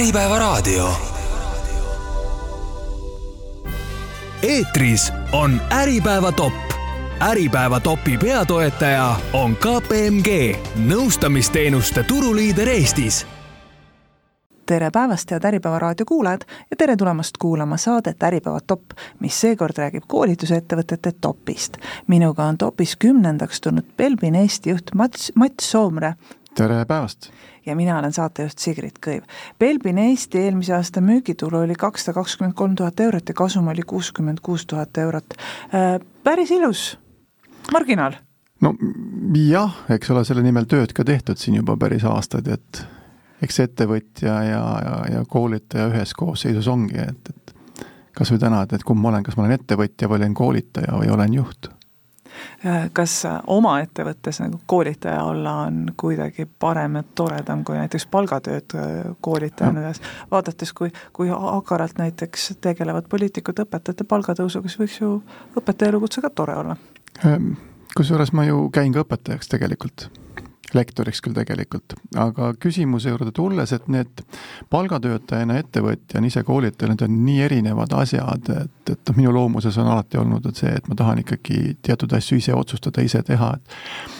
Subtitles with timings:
[0.00, 0.92] Äripäevaraadio.
[4.42, 6.52] eetris on Äripäeva top.
[7.20, 10.56] Äripäeva topi peatoetaja on KPMG,
[10.88, 13.26] nõustamisteenuste turuliider Eestis
[14.66, 16.40] tere päevast, head Äripäeva raadio kuulajad
[16.70, 18.82] ja tere tulemast kuulama saadet Äripäeva top,
[19.20, 21.76] mis seekord räägib koolitusettevõtete topist.
[22.06, 26.14] minuga on topis kümnendaks tulnud Belbin Eesti juht Mats, Mats Soomre.
[26.54, 27.30] tere päevast!
[27.66, 29.26] Ja mina olen saatejuht Sigrid Kõiv.
[29.58, 34.42] Belbin Eesti eelmise aasta müügitulu oli kakssada kakskümmend kolm tuhat eurot ja kasum oli kuuskümmend
[34.42, 35.36] kuus tuhat eurot.
[35.74, 36.98] Äh, päris ilus
[37.72, 38.18] marginaal
[38.60, 38.74] no
[39.36, 42.82] jah, eks ole, selle nimel tööd ka tehtud siin juba päris aastaid, et
[43.44, 48.74] eks ettevõtja ja, ja, ja koolitaja ühes koosseisus ongi, et, et kas või täna, et,
[48.76, 51.70] et kumb ma olen, kas ma olen ettevõtja või olen koolitaja või olen juht
[52.92, 53.14] kas
[53.46, 58.76] oma ettevõttes nagu koolitaja olla on kuidagi parem ja toredam kui näiteks palgatööd
[59.20, 65.12] koolitajana ühes, vaadates, kui, kui agaralt näiteks tegelevad poliitikud õpetajate palgatõusuga, siis võiks ju
[65.56, 66.76] õpetaja elukutse ka tore olla.
[67.24, 67.52] Ehm,
[67.96, 70.10] kusjuures ma ju käin ka õpetajaks tegelikult
[70.74, 74.22] lektoriks küll tegelikult, aga küsimuse juurde tulles, et need
[74.70, 79.90] palgatöötajana ettevõtjana, ise koolitajana, need on nii erinevad asjad, et, et noh, minu loomuses on
[79.90, 84.18] alati olnud et see, et ma tahan ikkagi teatud asju ise otsustada, ise teha, et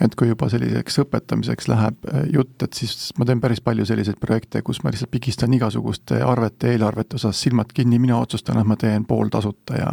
[0.00, 4.18] et kui juba selliseks õpetamiseks läheb äh, jutt, et siis ma teen päris palju selliseid
[4.20, 8.76] projekte, kus ma lihtsalt pigistan igasuguste arvete, eelarvete osas silmad kinni, mina otsustan, et ma
[8.80, 9.92] teen pooltasuta ja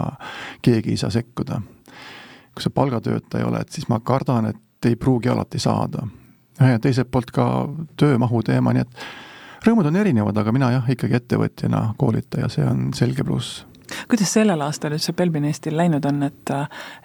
[0.62, 1.62] keegi ei saa sekkuda.
[2.54, 6.08] kui sa palgatöötaja oled, siis ma kardan, et ei pruugi alati saada.
[6.60, 7.46] ja teiselt poolt ka
[7.98, 9.06] töömahu teema, nii et
[9.66, 13.64] rõõmud on erinevad, aga mina jah, ikkagi ettevõtjana koolitaja, see on selge pluss
[14.08, 16.52] kuidas sellel aastal üldse Belbin Eestil läinud on, et,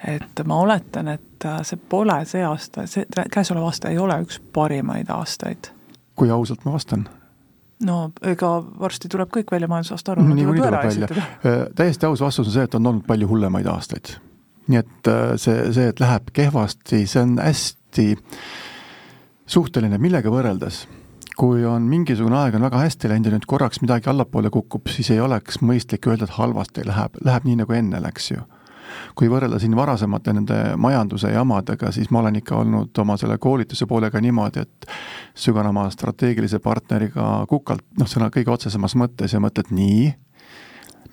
[0.07, 5.11] et ma oletan, et see pole see aasta, see käesolev aasta ei ole üks parimaid
[5.13, 5.71] aastaid?
[6.19, 7.05] kui ausalt ma vastan?
[7.85, 10.55] no ega varsti tuleb kõik välja majandusaasta aruanne no,.
[10.55, 11.11] tuleb välja.
[11.11, 14.17] Äh, täiesti aus vastus on see, et on olnud palju hullemaid aastaid
[14.69, 18.07] nii et äh, see, see, et läheb kehvasti, see on hästi
[19.49, 20.85] suhteline, millega võrreldes
[21.39, 25.07] kui on mingisugune aeg on väga hästi läinud ja nüüd korraks midagi allapoole kukub, siis
[25.13, 28.43] ei oleks mõistlik öelda, et halvasti läheb, läheb nii, nagu enne läks ju.
[29.15, 33.85] kui võrrelda siin varasemate nende majanduse jamadega, siis ma olen ikka olnud oma selle koolituse
[33.87, 34.87] poolega niimoodi, et
[35.37, 40.09] sügan oma strateegilise partneriga kukalt, noh, sõna kõige otsesemas mõttes ja mõtled nii,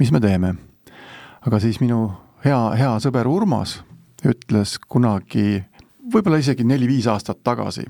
[0.00, 0.54] mis me teeme.
[1.46, 2.08] aga siis minu
[2.46, 3.80] hea, hea sõber Urmas
[4.26, 5.60] ütles kunagi,
[6.12, 7.84] võib-olla isegi neli-viis aastat tagasi,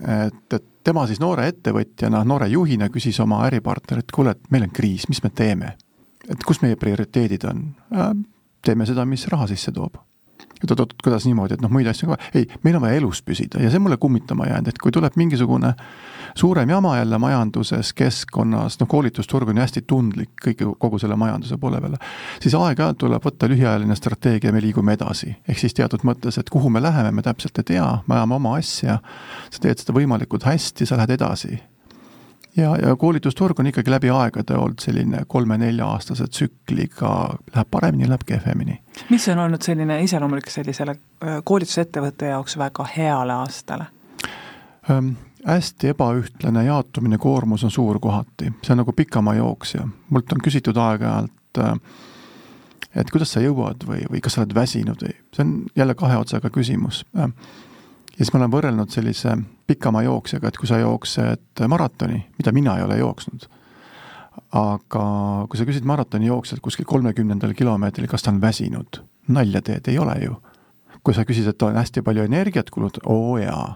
[0.00, 4.74] et, et tema siis noore ettevõtjana, noore juhina küsis oma äripartnerilt, kuule, et meil on
[4.74, 5.76] kriis, mis me teeme?
[6.24, 8.12] et kus meie prioriteedid on äh,?
[8.64, 9.98] teeme seda, mis raha sisse toob.
[10.64, 13.60] Et oot-oot, kuidas niimoodi, et noh, muid asju ka, ei, meil on vaja elus püsida
[13.62, 15.74] ja see mulle kummitama jäänud, et kui tuleb mingisugune
[16.38, 21.58] suurem jama jälle majanduses, keskkonnas, noh koolitusturg on ju hästi tundlik kõigi, kogu selle majanduse
[21.60, 22.00] poole peale,
[22.42, 25.34] siis aeg-ajalt tuleb võtta lühiajaline strateegia, me liigume edasi.
[25.48, 28.56] ehk siis teatud mõttes, et kuhu me läheme, me täpselt ei tea, me ajame oma
[28.58, 28.98] asja,
[29.50, 31.60] sa teed seda võimalikult hästi, sa lähed edasi
[32.56, 37.10] ja, ja koolitusturg on ikkagi läbi aegade olnud selline kolme-nelja-aastase tsükliga,
[37.54, 38.80] läheb paremini, läheb kehvemini.
[39.10, 43.86] mis on olnud selline iseloomulik sellisele äh, koolitusettevõtte jaoks väga heale aastale
[44.90, 45.14] ähm,?
[45.46, 49.88] hästi ebaühtlane jaotumine, koormus on suur kohati, see on nagu pikamaa jooksja.
[50.10, 51.74] mult on küsitud aeg-ajalt, äh,
[52.96, 56.16] et kuidas sa jõuad või, või kas sa oled väsinud või, see on jälle kahe
[56.16, 57.04] otsaga küsimus.
[57.18, 57.28] Äh,
[58.14, 59.36] ja siis ma olen võrrelnud sellise
[59.66, 63.46] pikamaa jooksjaga, et kui sa jooksed maratoni, mida mina ei ole jooksnud,
[64.54, 65.04] aga
[65.50, 69.98] kui sa küsid maratoni jooksjalt kuskil kolmekümnendal kilomeetril, kas ta on väsinud, nalja teed, ei
[69.98, 70.40] ole ju.
[71.04, 73.74] kui sa küsid, et ta on hästi palju energiat kulunud, oo jaa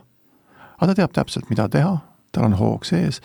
[0.78, 1.96] aga ta teab täpselt, mida teha,
[2.34, 3.20] tal on hoog sees.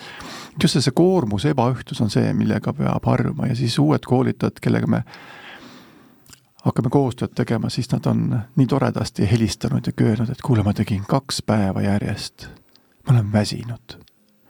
[0.62, 4.90] just see, see koormus, ebaühtlus on see, millega peab harjuma ja siis uued koolitajad, kellega
[4.90, 5.04] me
[6.64, 8.24] hakkame koostööd tegema, siis nad on
[8.56, 12.48] nii toredasti helistanud ja köönud, et kuule, ma tegin kaks päeva järjest.
[13.08, 14.00] ma olen väsinud.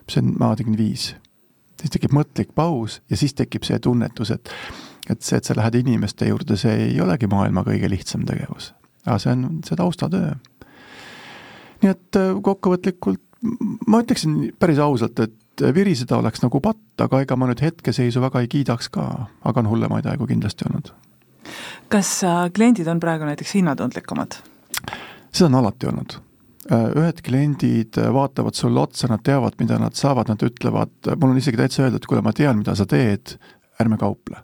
[0.10, 1.16] see on, ma tegin viis.
[1.82, 4.50] siis tekib mõtlik paus ja siis tekib see tunnetus, et
[5.10, 8.74] et see, et sa lähed inimeste juurde, see ei olegi maailma kõige lihtsam tegevus.
[9.06, 10.34] aga see on see taustatöö
[11.84, 13.22] nii et äh, kokkuvõtlikult
[13.88, 18.44] ma ütleksin päris ausalt, et viriseda oleks nagu patt, aga ega ma nüüd hetkeseisu väga
[18.44, 19.08] ei kiidaks ka,
[19.44, 20.94] aga on hullemaid aegu kindlasti olnud.
[21.92, 24.40] Kas äh, kliendid on praegu näiteks hinnatundlikumad?
[25.34, 26.16] seda on alati olnud.
[26.72, 31.42] Äh, ühed kliendid vaatavad sulle otsa, nad teavad, mida nad saavad, nad ütlevad, mul on
[31.42, 33.38] isegi täitsa öeldud, kuule, ma tean, mida sa teed,
[33.82, 34.44] ärme kauple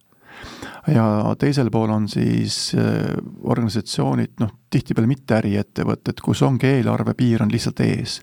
[0.93, 3.13] ja teisel pool on siis äh,
[3.43, 8.19] organisatsioonid, noh, tihtipeale mitte äriettevõtted, kus ongi eelarve piir on lihtsalt ees.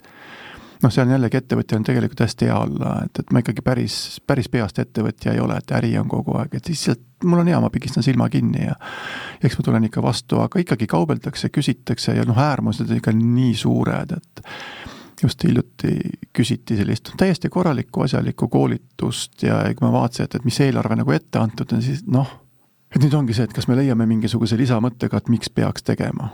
[0.83, 3.99] noh, see on jällegi ettevõtja on tegelikult hästi hea olla, et, et ma ikkagi päris,
[4.27, 7.61] päris peast ettevõtja ei ole, et äri on kogu aeg, et lihtsalt mul on hea,
[7.61, 8.75] ma pigistan silma kinni ja
[9.45, 13.55] eks ma tulen ikka vastu, aga ikkagi kaubeldakse, küsitakse ja noh, äärmused on ikka nii
[13.57, 14.43] suured, et
[15.23, 15.95] just hiljuti
[16.37, 21.15] küsiti sellist täiesti korralikku asjalikku koolitust ja kui ma vaatasin, et, et mis eelarve nagu
[21.17, 22.29] ette antud on, siis noh,
[22.93, 26.33] et nüüd ongi see, et kas me leiame mingisuguse lisamõttega, et miks peaks tegema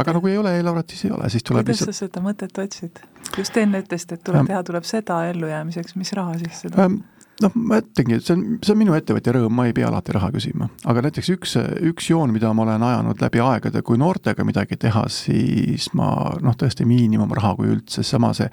[0.00, 1.96] aga no kui ei ole eelarvet, siis ei ole, siis tuleb kuidas lihtsalt...
[1.98, 3.02] sa seda mõtet otsid?
[3.38, 7.02] just enne ütlesid, et tuleb teha, tuleb seda ellujäämiseks, mis raha siis seda ähm,?
[7.44, 10.30] Noh, ma ütlengi, see on, see on minu ettevõtja rõõm, ma ei pea alati raha
[10.34, 10.68] küsima.
[10.88, 11.56] aga näiteks üks,
[11.90, 16.08] üks joon, mida ma olen ajanud läbi aegade, kui noortega midagi teha, siis ma
[16.42, 18.50] noh, tõesti miinimumraha, kui üldse, sama see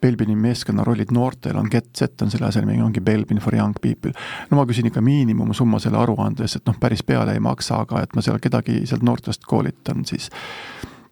[0.00, 4.12] Belbini meeskonna rollid noortel on Get Set on selle asemel, ongi Belbin for young people.
[4.50, 8.04] no ma küsin ikka miinimumsumma selle aruande eest, et noh, päris peale ei maksa, aga
[8.06, 10.30] et ma seal kedagi sealt noortest koolitan, siis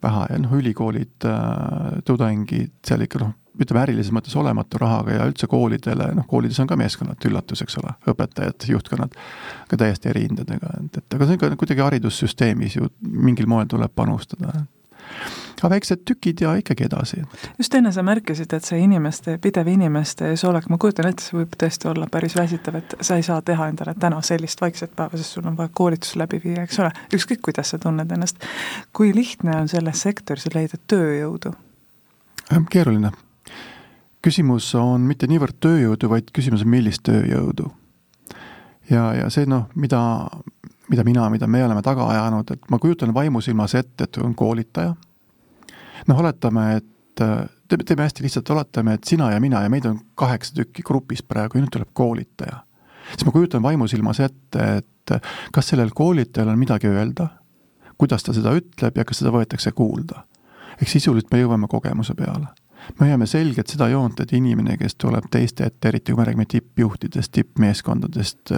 [0.03, 5.27] vähe ja noh, ülikoolid äh,, tudengid, seal ikka noh, ütleme ärilises mõttes olematu rahaga ja
[5.29, 9.17] üldse koolidele, noh koolides on ka meeskonnad, üllatus, eks ole, õpetajad, juhtkonnad,
[9.71, 13.69] ka täiesti eri hindadega, et, et aga see on ka kuidagi haridussüsteemis ju mingil moel
[13.71, 14.67] tuleb panustada.
[15.57, 17.23] aga väiksed tükid ja ikkagi edasi.
[17.59, 21.39] just enne sa märkisid, et see inimeste, pidev inimeste ees olek, ma kujutan ette, see
[21.39, 25.17] võib tõesti olla päris väsitav, et sa ei saa teha endale täna sellist vaikset päeva,
[25.17, 28.43] sest sul on vaja koolitus läbi viia, eks ole, ükskõik, kuidas sa tunned ennast.
[28.93, 31.55] kui lihtne on selles sektoris leida tööjõudu?
[32.71, 33.11] keeruline
[34.27, 37.71] küsimus on mitte niivõrd tööjõudu, vaid küsimus on, millist tööjõudu.
[38.91, 40.01] ja, ja see noh, mida,
[40.91, 44.95] mida mina, mida me oleme taga ajanud, et ma kujutan vaimusilmas ette, et on koolitaja.
[46.09, 47.25] noh, oletame, et
[47.69, 51.59] teeme hästi lihtsalt, oletame, et sina ja mina ja meid on kaheksa tükki grupis praegu
[51.59, 52.63] ja nüüd tuleb koolitaja.
[53.13, 55.19] siis ma kujutan vaimusilmas ette, et
[55.53, 57.29] kas sellel koolitajal on midagi öelda,
[57.99, 60.27] kuidas ta seda ütleb ja kas seda võetakse kuulda.
[60.81, 62.51] ehk sisuliselt me jõuame kogemuse peale
[62.95, 66.47] me hoiame selgelt seda joont, et inimene, kes tuleb teiste ette, eriti kui me räägime
[66.51, 68.53] tippjuhtidest, tippmeeskondadest,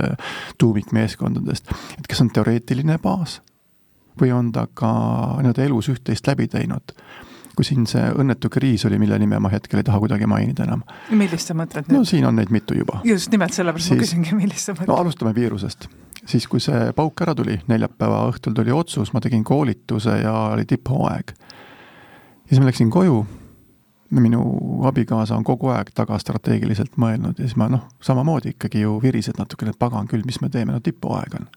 [0.58, 3.40] tuumikmeeskondadest, et kas on teoreetiline baas
[4.18, 4.90] või on ta ka
[5.38, 6.94] nii-öelda elus üht-teist läbi teinud
[7.58, 10.84] kui siin see õnnetu kriis oli, mille nime ma hetkel ei taha kuidagi mainida enam.
[11.10, 11.96] millist sa mõtled nüüd?
[11.96, 13.00] no siin on neid mitu juba.
[13.06, 14.92] just nimelt sellepärast siis, ma küsingi, millist sa mõtled.
[14.92, 15.88] no alustame viirusest.
[16.22, 20.68] siis, kui see pauk ära tuli, neljapäeva õhtul tuli otsus, ma tegin koolituse ja oli
[20.70, 21.34] tipphooaeg.
[22.46, 23.24] siis ma läksin koju
[24.10, 24.42] minu
[24.88, 29.36] abikaasa on kogu aeg taga strateegiliselt mõelnud ja siis ma noh, samamoodi ikkagi ju virised
[29.38, 31.48] natukene, et pagan küll, mis me teeme, no tipuaeg on.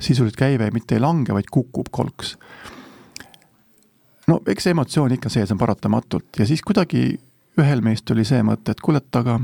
[0.00, 2.36] sisuliselt käive mitte ei lange, vaid kukub kolks.
[4.28, 7.18] no eks emotsioon ikka sees on paratamatult ja siis kuidagi
[7.58, 9.40] ühel meist oli see mõte, et kuule, et aga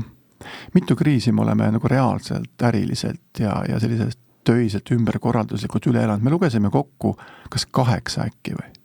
[0.73, 6.31] mitu kriisi me oleme nagu reaalselt, äriliselt ja, ja selliselt töiselt ümberkorralduslikult üle elanud, me
[6.31, 7.17] lugesime kokku
[7.49, 8.76] kas kaheksa äkki või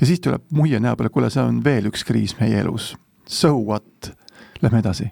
[0.00, 2.94] ja siis tuleb muie näo peale, kuule, see on veel üks kriis meie elus.
[3.26, 4.14] So what?
[4.62, 5.10] Lähme edasi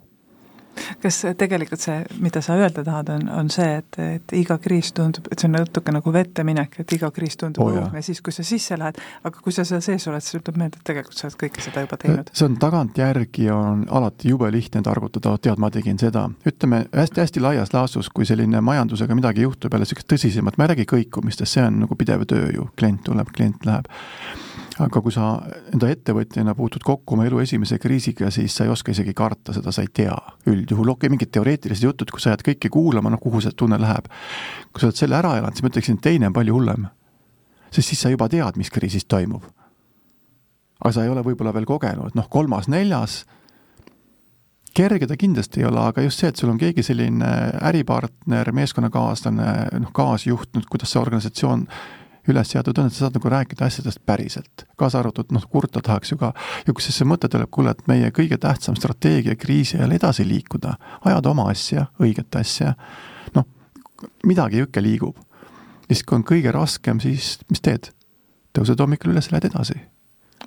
[1.02, 5.28] kas tegelikult see, mida sa öelda tahad, on, on see, et, et iga kriis tundub,
[5.32, 8.34] et see on natuke nagu vette minek, et iga kriis tundub oh, õudne, siis kui
[8.34, 11.28] sa sisse lähed, aga kui sa seal sees oled, siis tuleb meelde, et tegelikult sa
[11.28, 12.32] oled kõike seda juba teinud.
[12.36, 16.26] see on tagantjärgi on alati jube lihtne targutada, tead, ma tegin seda.
[16.46, 20.88] ütleme hästi-hästi laias laastus, kui selline majandusega midagi juhtub, jälle niisugust tõsisemat, ma ei räägi
[20.94, 23.90] kõikumistest, see on nagu pidev töö ju, klient tuleb, klient läheb
[24.80, 25.32] aga kui sa
[25.74, 29.72] enda ettevõtjana puutud kokku oma elu esimese kriisiga, siis sa ei oska isegi karta seda,
[29.74, 30.14] sa ei tea
[30.48, 33.80] üldjuhul, okei okay,, mingid teoreetilised jutud, kui sa jääd kõike kuulama, noh, kuhu see tunne
[33.80, 34.08] läheb.
[34.72, 36.88] kui sa oled selle ära elanud, siis ma ütleksin, et teine on palju hullem.
[37.70, 39.44] sest siis sa juba tead, mis kriisis toimub.
[40.80, 43.24] aga sa ei ole võib-olla veel kogenud, noh, kolmas, neljas,
[44.74, 47.30] kerge ta kindlasti ei ole, aga just see, et sul on keegi selline
[47.68, 51.66] äripartner, meeskonnakaaslane, noh, kaasjuht, kuidas see organisatsioon
[52.32, 54.64] üles seatud on, et sa saad nagu rääkida asjadest päriselt.
[54.78, 56.32] kaasa arvatud, noh, kurta tahaks ju ka,
[56.66, 60.76] ja kusjuures see mõte tuleb, kuule, et meie kõige tähtsam strateegia kriisi ajal edasi liikuda,
[61.04, 62.74] ajada oma asja, õiget asja,
[63.34, 63.48] noh,
[64.26, 65.16] midagi jõkke liigub.
[65.88, 67.92] ja siis, kui on kõige raskem, siis mis teed?
[68.56, 69.78] tõused hommikul üles, lähed edasi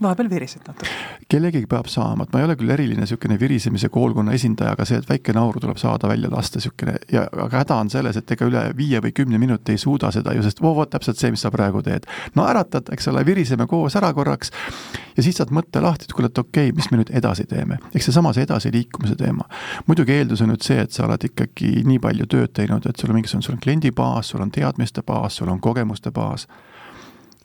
[0.01, 0.89] vahepeal virised natuke.
[1.29, 4.99] kellegagi peab saama, et ma ei ole küll eriline niisugune virisemise koolkonna esindaja, aga see,
[5.01, 8.47] et väike naur tuleb saada välja lasta, niisugune ja aga häda on selles, et ega
[8.49, 11.45] üle viie või kümne minuti ei suuda seda ju, sest voo, vot täpselt see, mis
[11.45, 12.09] sa praegu teed.
[12.35, 14.51] no äratad, eks ole, viriseme koos ära korraks
[15.17, 17.79] ja siis saad mõtte lahti, et kuule, et okei okay,, mis me nüüd edasi teeme.
[17.93, 19.47] eks seesama see edasiliikumise teema.
[19.87, 23.13] muidugi eeldus on nüüd see, et sa oled ikkagi nii palju tööd teinud, et sul
[23.13, 26.47] on mingisugune, sul on kliendibaas, sul on teadmiste baas, sul on kogemuste baas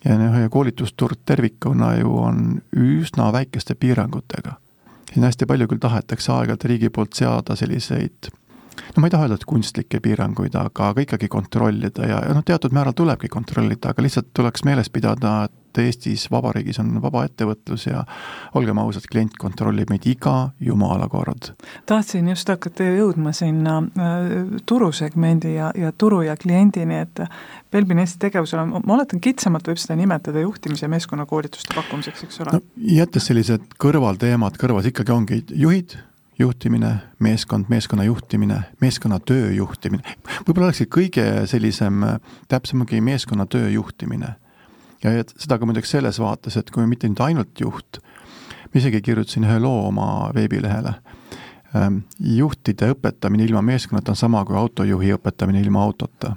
[0.04, 4.56] ja noh, ja koolitusturg tervikuna ju on üsna väikeste piirangutega.
[5.12, 8.30] siin hästi palju küll tahetakse aeg-ajalt riigi poolt seada selliseid
[8.96, 12.44] no ma ei taha öelda, et kunstlikke piiranguid, aga, aga ikkagi kontrollida ja, ja noh,
[12.46, 17.86] teatud määral tulebki kontrollida, aga lihtsalt tuleks meeles pidada, et Eestis, vabariigis on vaba ettevõtlus
[17.88, 18.04] ja
[18.58, 21.52] olgem ausad, klient kontrollib meid iga jumala kord.
[21.86, 24.26] tahtsin just hakata jõudma sinna äh,
[24.66, 27.24] turusegmendi ja, ja turu ja kliendini, et
[27.72, 32.58] Belbin Eesti tegevusele, ma oletan, kitsamalt võib seda nimetada juhtimise ja meeskonnakoolituste pakkumiseks, eks ole
[32.58, 32.62] no,?
[32.98, 35.98] jättes sellised kõrvalteemad kõrvas, ikkagi ongi juhid
[36.38, 40.16] juhtimine, meeskond, meeskonna juhtimine, meeskonna töö juhtimine,
[40.46, 42.04] võib-olla olekski kõige sellisem
[42.48, 44.36] täpsem ongi meeskonna töö juhtimine.
[45.04, 48.00] Ja seda ka muideks selles vaates, et kui mitte nüüd ainult juht,
[48.68, 50.94] ma isegi kirjutasin ühe loo oma veebilehele,
[51.76, 56.36] ähm, juhtide õpetamine ilma meeskonnata on sama kui autojuhi õpetamine ilma autota.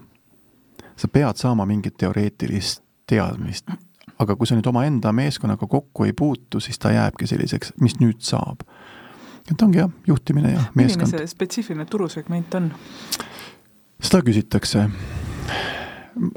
[0.96, 3.72] sa pead saama mingit teoreetilist teadmist,
[4.20, 8.22] aga kui sa nüüd omaenda meeskonnaga kokku ei puutu, siis ta jääbki selliseks, mis nüüd
[8.22, 8.62] saab
[9.50, 11.08] et ongi jah, juhtimine ja meeskond.
[11.08, 12.72] milline see spetsiifiline turusegment on?
[14.02, 14.88] seda küsitakse.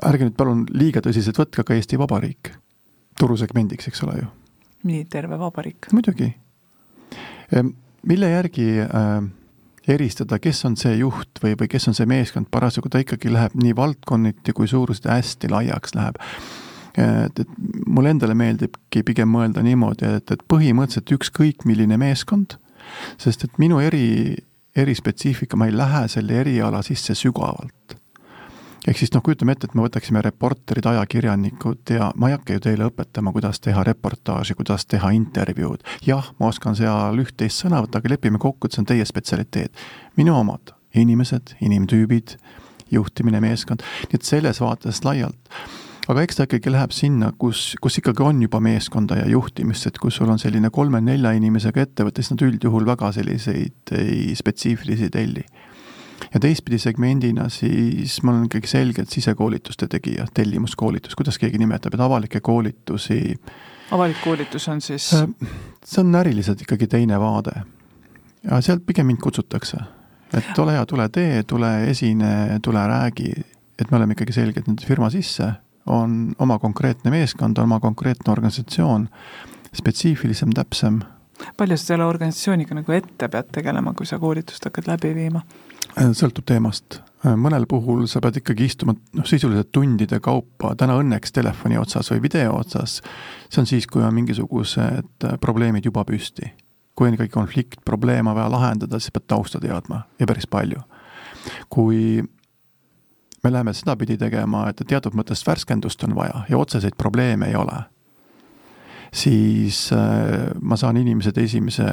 [0.07, 2.53] Ärge nüüd palun liiga tõsiselt võtke ka Eesti Vabariik
[3.21, 4.29] turusegmendiks, eks ole ju.
[4.91, 5.89] nii, terve vabariik.
[5.93, 6.35] muidugi.
[8.03, 9.23] mille järgi äh,
[9.89, 13.55] eristada, kes on see juht või, või kes on see meeskond, parasjagu ta ikkagi läheb
[13.61, 16.21] nii valdkonniti kui suuruselt hästi laiaks läheb
[16.95, 17.49] et, et
[17.87, 22.59] mulle endale meeldibki pigem mõelda niimoodi, et, et põhimõtteliselt ükskõik milline meeskond
[23.19, 24.35] sest et minu eri,
[24.77, 27.97] erispetsiifika, ma ei lähe selle eriala sisse sügavalt.
[28.89, 32.65] Ehk siis noh, kujutame ette, et me võtaksime reporterid, ajakirjanikud ja ma ei hakka ju
[32.67, 35.85] teile õpetama, kuidas teha reportaaži, kuidas teha intervjuud.
[36.07, 39.87] jah, ma oskan seal üht-teist sõna võtta, aga lepime kokku, et see on teie spetsialiteet.
[40.17, 42.37] minu omad, inimesed, inimtüübid,
[42.93, 45.57] juhtimine, meeskond, nii et selles vaates laialt
[46.09, 50.01] aga eks ta ikkagi läheb sinna, kus, kus ikkagi on juba meeskonda ja juhtimist, et
[50.01, 55.15] kus sul on selline kolme-nelja inimesega ettevõte, siis nad üldjuhul väga selliseid ei spetsiifilisi ei
[55.15, 55.47] telli.
[56.35, 62.05] Ja teistpidi segmendina siis ma olen ikkagi selgelt sisekoolituste tegija, tellimuskoolitus, kuidas keegi nimetab, et
[62.05, 63.37] avalikke koolitusi
[63.91, 65.13] avalik koolitus on siis?
[65.15, 65.29] Äh,
[65.85, 67.63] see on äriliselt ikkagi teine vaade.
[68.51, 69.79] ja sealt pigem mind kutsutakse,
[70.37, 73.33] et ole hea, tule tee, tule esine, tule räägi,
[73.79, 75.53] et me oleme ikkagi selgelt nende firma sisse
[75.87, 79.09] on oma konkreetne meeskond, oma konkreetne organisatsioon,
[79.75, 81.01] spetsiifilisem, täpsem.
[81.57, 85.43] palju sa selle organisatsiooniga nagu ette pead tegelema, kui sa koolitust hakkad läbi viima?
[85.93, 87.01] Äh, sõltub teemast.
[87.25, 92.11] Äh, mõnel puhul sa pead ikkagi istuma noh, sisuliselt tundide kaupa, täna õnneks telefoni otsas
[92.13, 93.01] või video otsas,
[93.49, 96.53] see on siis, kui on mingisugused äh, probleemid juba püsti.
[96.95, 100.83] kui on ikkagi konflikt, probleem on vaja lahendada, siis pead tausta teadma ja päris palju.
[101.69, 102.23] kui
[103.45, 107.83] me läheme sedapidi tegema, et teatud mõttes värskendust on vaja ja otseseid probleeme ei ole,
[109.15, 111.87] siis äh, ma saan inimesed esimese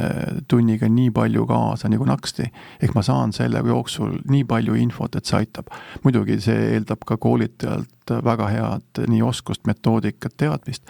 [0.49, 2.47] tunniga nii palju kaasa nagu naksti.
[2.81, 5.69] ehk ma saan selle jooksul nii palju infot, et see aitab.
[6.03, 10.83] muidugi see eeldab ka koolitajalt väga head nii oskust, metoodikat, teadmist.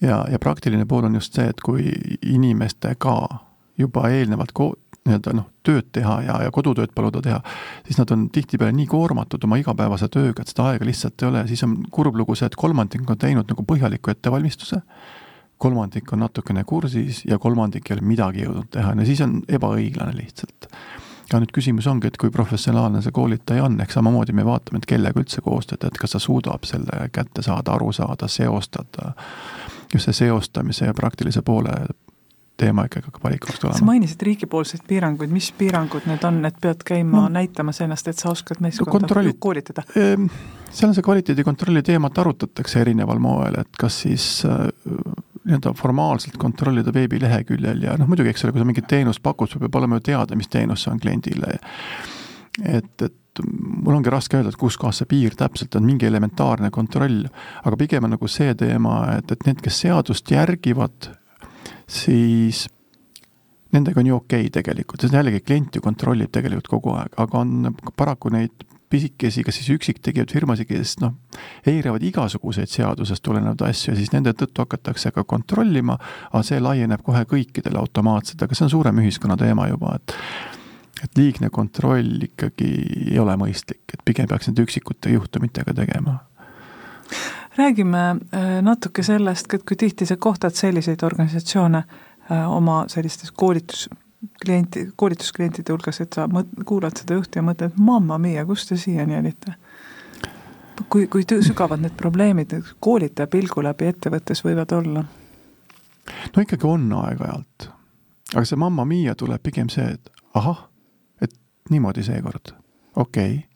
[0.00, 1.88] ja, ja praktiline pool on just see, et kui
[2.22, 3.16] inimestega
[3.78, 4.74] juba eelnevalt ko-,
[5.06, 7.38] nii-öelda noh, tööd teha ja, ja kodutööd paluda teha,
[7.86, 11.44] siis nad on tihtipeale nii koormatud oma igapäevase tööga, et seda aega lihtsalt ei ole,
[11.50, 14.80] siis on kurb lugu see, et kolmandik on teinud nagu põhjaliku ettevalmistuse,
[15.62, 20.16] kolmandik on natukene kursis ja kolmandik ei ole midagi jõudnud teha, no siis on ebaõiglane
[20.16, 20.70] lihtsalt.
[21.32, 24.86] ja nüüd küsimus ongi, et kui professionaalne see koolitaja on, ehk samamoodi me vaatame, et
[24.86, 29.14] kellega üldse koostööd, et kas ta suudab selle kätte saada, aru saada, seostada,
[29.92, 31.72] just see seostamise ja praktilise poole
[32.56, 33.78] teema ikkagi hakkab valikuks tulema.
[33.78, 38.22] sa mainisid riigipoolseid piiranguid, mis piirangud need on, et pead käima no, näitamas ennast, et
[38.22, 39.84] sa oskad meeskonda koolitada?
[40.00, 40.28] Ehm,
[40.70, 44.66] seal on see kvaliteedikontrolli teemat arutatakse erineval moel, et kas siis äh,
[45.46, 49.62] nii-öelda formaalselt kontrollida veebileheküljel ja noh, muidugi, eks ole, kui sa mingit teenust pakud, sul
[49.62, 51.58] peab olema ju teada, mis teenus see on kliendile.
[52.64, 56.70] et, et mul ongi raske öelda, et kus kohas see piir täpselt on, mingi elementaarne
[56.74, 57.24] kontroll,
[57.62, 61.10] aga pigem on nagu see teema, et, et need, kes seadust järgivad,
[61.88, 62.66] siis
[63.74, 67.42] nendega on ju okei okay tegelikult, sest jällegi klient ju kontrollib tegelikult kogu aeg, aga
[67.42, 71.16] on paraku neid pisikesi, kas siis üksiktegijaid firmasid, kes noh,
[71.66, 75.98] eiravad igasuguseid seadusest tulenevaid asju ja siis nende tõttu hakatakse ka kontrollima,
[76.30, 80.14] aga see laieneb kohe kõikidele automaatselt, aga see on suurem ühiskonna teema juba, et
[81.04, 82.68] et liigne kontroll ikkagi
[83.12, 86.14] ei ole mõistlik, et pigem peaks nende üksikute juhtumitega tegema
[87.58, 91.78] räägime äh, natuke sellest, et kui tihti sa kohtad selliseid organisatsioone
[92.30, 93.88] äh, oma sellistes koolitus,
[94.44, 98.76] klienti, koolitusklientide hulgas, et sa mõt-, kuulad seda juhti ja mõtled, mamma mia, kust te
[98.80, 99.56] siiani olite?
[100.92, 102.52] kui, kui sügavad need probleemid
[102.84, 105.04] koolitaja pilgu läbi ettevõttes võivad olla?
[106.36, 107.70] no ikkagi on aeg-ajalt.
[108.34, 110.66] aga see mamma mia tuleb pigem see, et ahah,
[111.20, 111.32] et
[111.70, 112.52] niimoodi seekord,
[112.96, 113.55] okei okay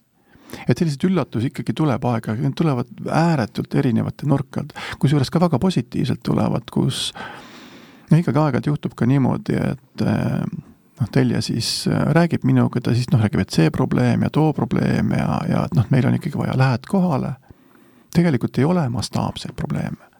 [0.69, 6.23] et selliseid üllatusi ikkagi tuleb aeg-ajalt, need tulevad ääretult erinevate nurkade, kusjuures ka väga positiivselt
[6.27, 7.11] tulevad, kus
[8.11, 10.43] no ikkagi aeg-ajalt juhtub ka niimoodi, et eh,
[11.01, 14.53] noh, Telja siis eh, räägib minuga, ta siis noh, räägib, et see probleem ja too
[14.57, 17.35] probleem ja, ja et noh, meil on ikkagi vaja, lähed kohale.
[18.15, 20.11] tegelikult ei ole mastaapseid probleeme.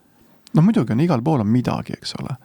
[0.55, 2.37] no muidugi on igal pool on midagi, eks ole.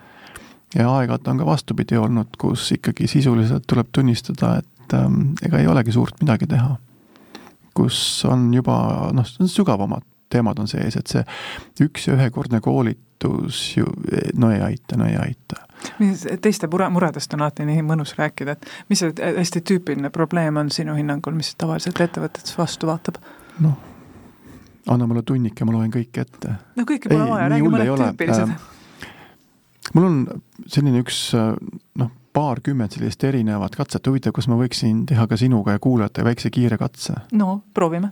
[0.76, 5.68] ja aeg-ajalt on ka vastupidi olnud, kus ikkagi sisuliselt tuleb tunnistada, et ähm, ega ei
[5.68, 6.76] olegi suurt midagi teha
[7.76, 7.98] kus
[8.30, 8.76] on juba
[9.14, 11.24] noh, sügavamad teemad on sees, et see
[11.86, 13.88] üks ja ühekordne koolitus ju
[14.40, 15.62] no ei aita, no ei aita.
[16.42, 20.72] teiste mure, muredest on alati nii mõnus rääkida, et mis see hästi tüüpiline probleem on
[20.74, 23.22] sinu hinnangul, mis tavaliselt ettevõtetes vastu vaatab?
[23.64, 23.78] noh,
[24.92, 26.58] anna mulle tunnike, ma loen kõik ette.
[26.76, 28.72] no kõike pole vaja, räägi mõned tüüpilised äh,
[29.94, 30.22] mul on
[30.68, 35.82] selline üks noh, paarkümmend sellist erinevat katset, huvitav, kas ma võiksin teha ka sinuga ja
[35.84, 37.16] kuulajatega väikse kiire katse?
[37.32, 38.12] no proovime.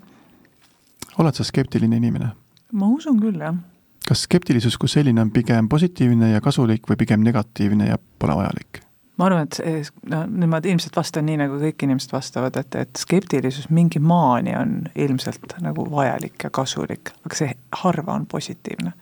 [1.19, 2.31] oled sa skeptiline inimene?
[2.71, 3.59] ma usun küll, jah.
[4.07, 8.81] kas skeptilisus kui selline on pigem positiivne ja kasulik või pigem negatiivne ja pole vajalik?
[9.17, 13.05] ma arvan, et no nüüd ma ilmselt vastan nii, nagu kõik inimesed vastavad, et, et
[13.05, 18.95] skeptilisus mingi maani on ilmselt nagu vajalik ja kasulik, aga see harva on positiivne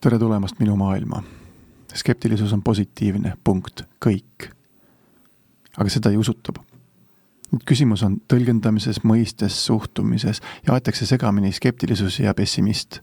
[0.00, 1.22] tere tulemast minu maailma.
[1.94, 4.50] Skeptilisus on positiivne, punkt, kõik.
[5.78, 6.58] aga seda ei usutub.
[7.52, 13.00] nüüd küsimus on tõlgendamises, mõistes, suhtumises ja aetakse segamini skeptilisus ja pessimist.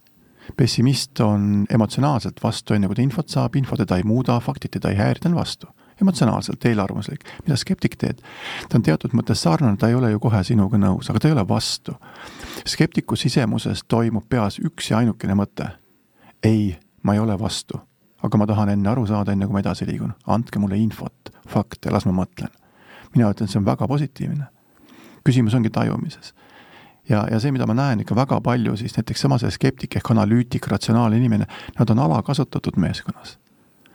[0.58, 4.89] pessimist on emotsionaalselt vastu, enne kui ta infot saab, info teda ei muuda, faktid teda
[4.89, 5.68] ei häiri, ta on vastu
[6.01, 7.24] emotsionaalselt eelarvamuslik.
[7.46, 8.20] mida skeptik teeb?
[8.70, 11.34] ta on teatud mõttes sarnane, ta ei ole ju kohe sinuga nõus, aga ta ei
[11.34, 11.96] ole vastu.
[12.68, 15.70] skeptiku sisemuses toimub peas üks ja ainukene mõte.
[16.44, 17.80] ei, ma ei ole vastu,
[18.25, 20.13] aga ma tahan enne aru saada, enne kui ma edasi liigun.
[20.27, 22.50] andke mulle infot, fakte, las ma mõtlen.
[23.15, 24.48] mina ütlen, see on väga positiivne.
[25.24, 26.34] küsimus ongi tajumises.
[27.10, 30.12] ja, ja see, mida ma näen ikka väga palju, siis näiteks sama see skeptik ehk
[30.12, 31.48] analüütik, ratsionaalne inimene,
[31.79, 33.38] nad on alakasutatud meeskonnas.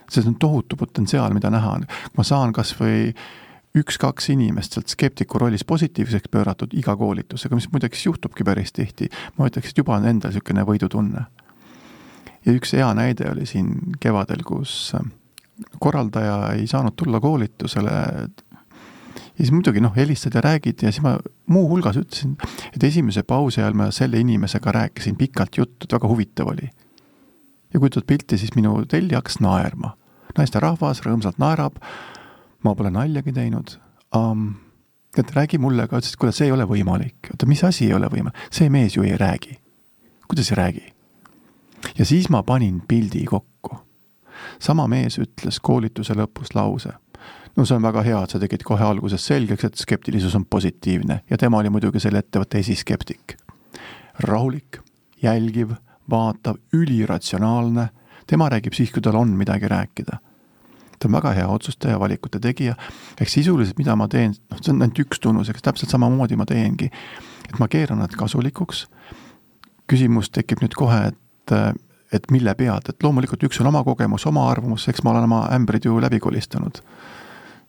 [0.09, 1.87] see on tohutu potentsiaal, mida näha on.
[2.17, 3.15] ma saan kas või
[3.79, 9.07] üks-kaks inimest sealt skeptiku rollis positiivseks pööratud iga koolitusega, mis muideks juhtubki päris tihti,
[9.39, 11.29] ma ütleks, et juba on endal niisugune võidutunne
[12.47, 15.05] ja üks hea näide oli siin kevadel, kus äh,
[15.79, 17.91] korraldaja ei saanud tulla koolitusele.
[17.91, 22.37] ja siis muidugi noh, helistad ja räägid ja siis ma muuhulgas ütlesin,
[22.75, 26.71] et esimese pausi ajal ma selle inimesega rääkisin pikalt juttu, et väga huvitav oli.
[27.75, 29.97] ja kujutad pilti, siis minu tellija hakkas naerma.
[30.39, 31.77] naisterahvas rõõmsalt naerab,
[32.65, 33.77] ma pole naljagi teinud
[34.17, 34.55] um,.
[35.19, 37.33] et räägi mulle ka, ütles, et kuule, see ei ole võimalik.
[37.33, 38.49] oota, mis asi ei ole võimalik?
[38.51, 39.59] see mees ju ei räägi.
[40.29, 41.00] kuidas ei räägi?
[41.99, 43.77] Ja siis ma panin pildi kokku.
[44.59, 46.93] sama mees ütles koolituse lõpus lause.
[47.57, 51.21] no see on väga hea, et sa tegid kohe alguses selgeks, et skeptilisus on positiivne
[51.31, 53.37] ja tema oli muidugi selle ettevõtte esiskeptik.
[54.21, 54.81] rahulik,
[55.23, 55.73] jälgiv,
[56.11, 57.89] vaatav, üliratsionaalne,
[58.27, 60.19] tema räägib siis, kui tal on midagi rääkida
[61.01, 62.75] ta on väga hea otsustaja, valikute tegija,
[63.21, 66.45] ehk sisuliselt, mida ma teen, noh, see on ainult üks tunnus, eks täpselt samamoodi ma
[66.45, 66.91] teengi.
[67.49, 68.85] et ma keeran nad kasulikuks,
[69.91, 71.17] küsimus tekib nüüd kohe, et
[71.53, 71.81] et,
[72.13, 75.45] et mille pealt, et loomulikult üks on oma kogemus, oma arvamus, eks ma olen oma
[75.55, 76.83] ämbrid ju läbi kolistanud.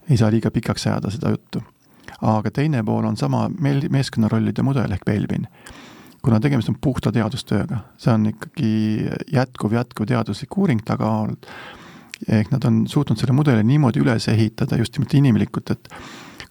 [0.10, 1.62] ei saa liiga pikaks ajada seda juttu.
[2.22, 5.48] aga teine pool on sama meil-, meeskonnarollide mudel ehk Belvin.
[6.22, 11.48] kuna tegemist on puhta teadustööga, see on ikkagi jätkuv, jätkuv teaduslik uuring taga olnud,
[12.30, 15.89] ehk nad on suutnud selle mudeli niimoodi üles ehitada just nimelt inimlikult, et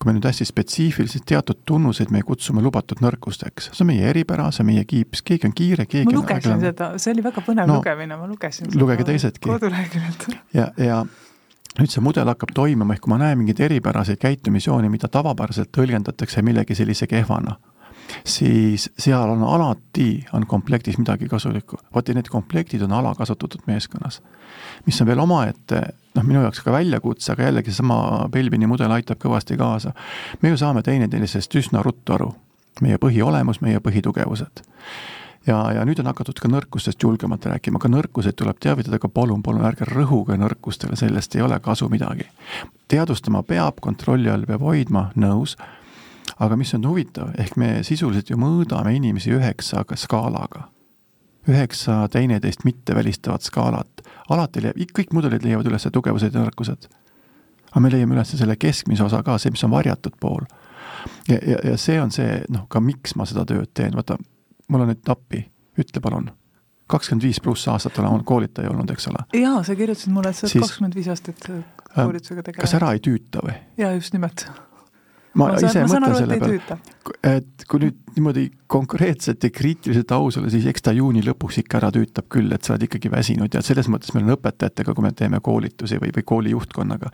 [0.01, 4.49] kui me nüüd hästi spetsiifiliselt teatud tunnuseid me kutsume lubatud nõrkusteks, see on meie eripära,
[4.55, 7.45] see on meie kiips, keegi on kiire, keegi ma lugesin on seda, see oli väga
[7.45, 9.45] põnev no, lugemine, ma lugesin lugege teisedki.
[9.45, 10.29] koduleheküljelt.
[10.57, 11.03] ja, ja
[11.79, 16.43] nüüd see mudel hakkab toimima, ehk kui ma näen mingeid eripäraseid käitumisjooni, mida tavapäraselt tõlgendatakse
[16.49, 17.59] millegi sellise kehvana
[18.25, 21.77] siis seal on alati, on komplektis midagi kasulikku.
[21.95, 24.23] vot ja need komplektid on alakasutatud meeskonnas.
[24.87, 25.83] mis on veel omaette,
[26.15, 29.93] noh, minu jaoks ka väljakutse, aga jällegi seesama Belvini mudel aitab kõvasti kaasa.
[30.43, 32.35] me ju saame teineteisest üsna ruttu aru,
[32.81, 34.65] meie põhiolemus, meie põhitugevused
[35.47, 39.43] ja, ja nüüd on hakatud ka nõrkustest julgemalt rääkima, ka nõrkuseid tuleb teavitada, aga palun,
[39.43, 42.29] palun ärge rõhuge nõrkustele, sellest ei ole kasu midagi.
[42.89, 45.57] teadvustama peab, kontrolli all peab hoidma, nõus
[46.41, 50.69] aga mis on huvitav, ehk me sisuliselt ju mõõdame inimesi üheksa skaalaga.
[51.49, 54.03] üheksa teineteist mitte välistavat skaalat.
[54.29, 56.89] alati leiab, kõik mudelid leiavad üles tugevused ja nõrkused.
[57.71, 60.45] aga me leiame üles selle keskmise osa ka, see, mis on varjatud pool.
[61.29, 64.17] ja, ja, ja see on see, noh, ka miks ma seda tööd teen, vaata,
[64.69, 65.45] mul on nüüd appi,
[65.79, 66.31] ütle palun
[66.91, 69.23] kakskümmend viis pluss aastat olen koolitaja olnud, eks ole.
[69.41, 71.47] jaa, sa kirjutasid mulle, et sa oled kakskümmend viis aastat
[71.95, 72.65] koolitusega tegelenud.
[72.65, 73.55] kas ära ei tüüta või?
[73.79, 74.49] jaa, just nimelt
[75.35, 76.79] ma, ma ise mõtlen selle peale,
[77.27, 81.79] et kui nüüd niimoodi konkreetselt ja kriitiliselt aus olla, siis eks ta juuni lõpuks ikka
[81.81, 85.07] ära tüütab küll, et sa oled ikkagi väsinud ja selles mõttes meil on õpetajatega, kui
[85.07, 87.13] me teeme koolitusi või, või kooli juhtkonnaga,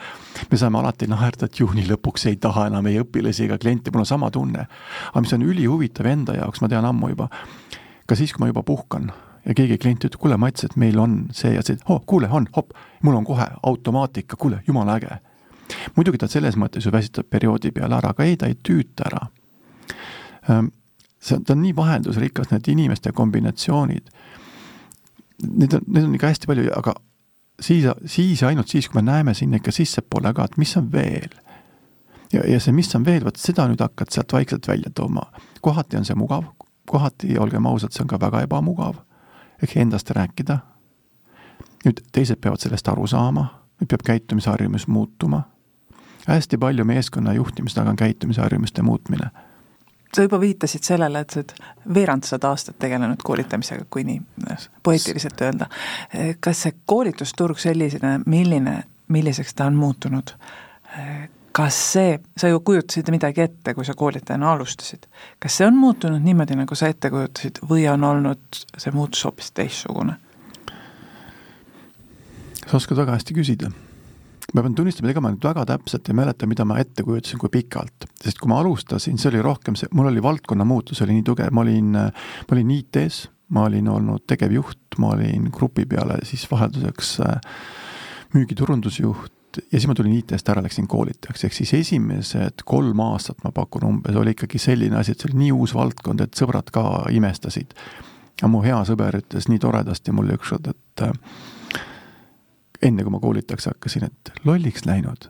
[0.51, 4.07] me saame alati naerda, et juuni lõpuks ei taha enam ei õpilasi ega kliente, mul
[4.07, 4.67] on sama tunne.
[5.13, 7.29] aga mis on ülihuvitav enda jaoks, ma tean ammu juba,
[8.07, 9.13] ka siis, kui ma juba puhkan
[9.47, 12.49] ja keegi klient ütleb, kuule Mats, et meil on see ja see, oh kuule, on,
[12.57, 12.75] hopp,
[13.07, 15.21] mul on kohe automaatika, kuule, jumala äge
[15.97, 19.23] muidugi ta selles mõttes ju väsitab perioodi peale ära, aga ei, ta ei tüüta ära.
[21.21, 24.13] See, ta on nii vaheldusrikas, need inimeste kombinatsioonid.
[25.47, 26.95] Neid on, neid on ikka hästi palju, aga
[27.61, 30.93] siis, siis ja ainult siis, kui me näeme sinna ikka sissepoole ka, et mis on
[30.93, 31.35] veel.
[32.33, 35.27] ja, ja see, mis on veel, vot seda nüüd hakkad sealt vaikselt välja tooma.
[35.61, 36.45] kohati on see mugav,
[36.87, 39.03] kohati, olgem ausad, see on ka väga ebamugav.
[39.63, 40.59] ehk endast rääkida.
[41.85, 43.49] nüüd teised peavad sellest aru saama,
[43.81, 45.43] nüüd peab käitumisharjumus muutuma
[46.27, 49.31] hästi palju meeskonna juhtimise taga on käitumisharjumuste muutmine.
[50.15, 51.53] sa juba viitasid sellele, et sa oled
[51.95, 54.21] veerand sada aastat tegelenud koolitamisega, kui nii
[54.83, 55.67] poeetiliselt öelda.
[56.41, 60.33] kas see koolitusturg sellisena, milline, milliseks ta on muutunud,
[61.53, 65.07] kas see, sa ju kujutasid midagi ette, kui sa koolitajana alustasid,
[65.39, 69.53] kas see on muutunud niimoodi, nagu sa ette kujutasid või on olnud see muutus hoopis
[69.53, 70.17] teistsugune?
[72.67, 73.71] sa oskad väga hästi küsida
[74.55, 77.53] ma pean tunnistama, ega ma nüüd väga täpselt ei mäleta, mida ma ette kujutasin, kui
[77.53, 78.07] pikalt.
[78.23, 81.55] sest kui ma alustasin, see oli rohkem see, mul oli valdkonna muutus oli nii tugev,
[81.55, 87.17] ma olin, ma olin IT-s, ma olin olnud tegevjuht, ma olin grupi peale siis vahelduseks
[87.27, 87.57] äh,
[88.35, 93.53] müügiturundusjuht ja siis ma tulin IT-st ära, läksin koolitajaks, ehk siis esimesed kolm aastat ma
[93.55, 96.85] pakun umbes, oli ikkagi selline asi, et see oli nii uus valdkond, et sõbrad ka
[97.15, 97.75] imestasid.
[98.43, 101.15] ja mu hea sõber ütles nii toredasti mulle ükskord, et äh,
[102.89, 105.29] enne kui ma koolitaks hakkasin, et lolliks läinud.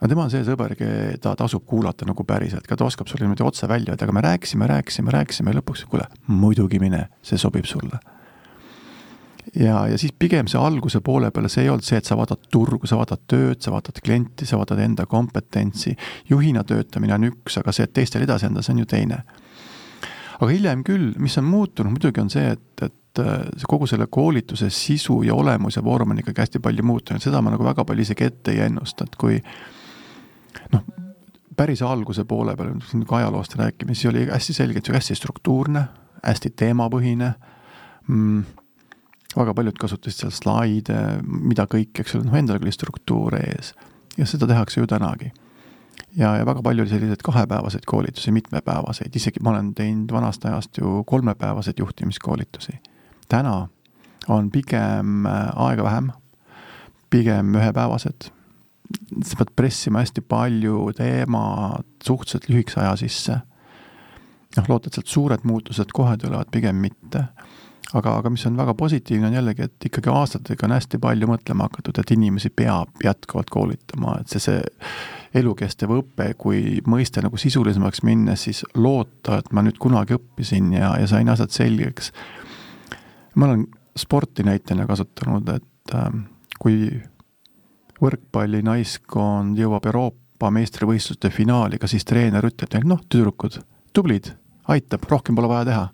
[0.00, 3.46] aga tema on see sõber, keda tasub kuulata nagu päriselt, ka ta oskab sulle niimoodi
[3.46, 7.68] otse välja öelda, aga me rääkisime, rääkisime, rääkisime ja lõpuks, kuule, muidugi mine, see sobib
[7.70, 8.00] sulle.
[9.54, 12.50] ja, ja siis pigem see alguse poole peale, see ei olnud see, et sa vaatad
[12.52, 15.94] turgu, sa vaatad tööd, sa vaatad klienti, sa vaatad enda kompetentsi,
[16.30, 19.22] juhina töötamine on üks, aga see, et teistel edasi anda, see on ju teine.
[20.40, 24.06] aga hiljem küll, mis on muutunud muidugi, on see, et, et et äh, kogu selle
[24.10, 27.84] koolituse sisu ja olemus ja vorm on ikkagi hästi palju muutunud, seda ma nagu väga
[27.84, 29.38] palju isegi ette ei ennusta, et kui
[30.72, 30.82] noh,
[31.56, 35.84] päris alguse poole peal, kui ajaloost rääkima, siis oli hästi selgelt hästi struktuurne,
[36.24, 37.30] hästi teemapõhine.
[38.08, 38.42] Mm,,
[39.36, 43.72] väga paljud kasutasid seal slaide, mida kõik, eks ole, noh endal oli struktuur ees.
[44.18, 45.30] Ja seda tehakse ju tänagi.
[46.16, 50.78] Ja, ja väga palju oli selliseid kahepäevaseid koolitusi, mitmepäevaseid, isegi ma olen teinud vanast ajast
[50.78, 52.78] ju kolmepäevaseid juhtimiskoolitusi
[53.28, 53.68] täna
[54.28, 56.12] on pigem äh, aega vähem,
[57.10, 58.30] pigem ühepäevased.
[59.24, 63.38] sa pead pressima hästi palju teemat suhteliselt lühikese aja sisse.
[64.56, 67.24] noh, loota, et sealt suured muutused kohe tulevad, pigem mitte.
[67.94, 71.68] aga, aga mis on väga positiivne, on jällegi, et ikkagi aastatega on hästi palju mõtlema
[71.68, 74.62] hakatud, et inimesi peab jätkuvalt koolitama, et see, see
[75.34, 80.94] elukestev õpe, kui mõiste nagu sisulisemaks minnes, siis loota, et ma nüüd kunagi õppisin ja,
[81.00, 82.12] ja sain asjad selgeks
[83.34, 83.66] ma olen
[83.98, 86.10] sporti näitena kasutanud, et äh,
[86.58, 86.88] kui
[88.02, 93.60] võrkpalli naiskond jõuab Euroopa meistrivõistluste finaali, ka siis treener ütleb neile, noh, tüdrukud,
[93.94, 94.32] tublid,
[94.70, 95.88] aitab, rohkem pole vaja teha.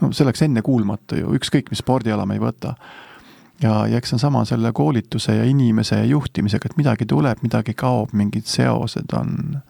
[0.00, 2.74] no see oleks ennekuulmatu ju, ükskõik mis spordiala me ei võta.
[3.62, 7.42] ja, ja eks see on sama selle koolituse ja inimese ja juhtimisega, et midagi tuleb,
[7.42, 9.60] midagi kaob, mingid seosed on,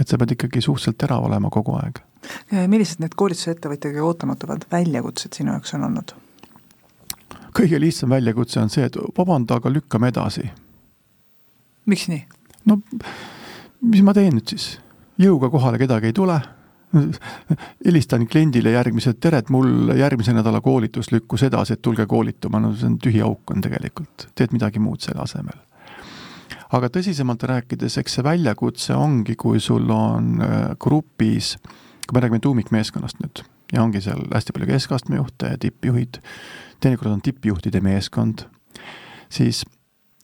[0.00, 2.02] et sa pead ikkagi suhteliselt terav olema kogu aeg
[2.70, 6.14] millised need koolitusettevõtja kõige ootamatuvad väljakutsed sinu jaoks on olnud?
[7.54, 10.48] kõige lihtsam väljakutse on see, et vabanda, aga lükkame edasi.
[11.86, 12.24] miks nii?
[12.70, 12.80] no
[13.84, 14.74] mis ma teen nüüd siis?
[15.20, 16.40] jõuga kohale kedagi ei tule,
[17.86, 22.74] helistan kliendile järgmised, tere, et mul järgmise nädala koolitus lükkus edasi, et tulge koolituma, no
[22.74, 25.60] see on tühi auk on tegelikult, teed midagi muud selle asemel
[26.72, 31.72] aga tõsisemalt rääkides, eks see väljakutse ongi, kui sul on äh, grupis äh,
[32.06, 36.20] kui me räägime tuumikmeeskonnast nüüd ja ongi seal hästi palju keskastme juhte ja tippjuhid,
[36.84, 38.44] teinekord on tippjuhtide meeskond,
[39.32, 39.64] siis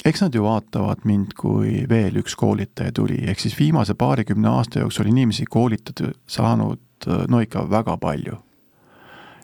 [0.04, 4.84] eks nad ju vaatavad mind, kui veel üks koolitaja tuli, ehk siis viimase paarikümne aasta
[4.84, 8.36] jooksul inimesi koolitada saanud no ikka väga palju.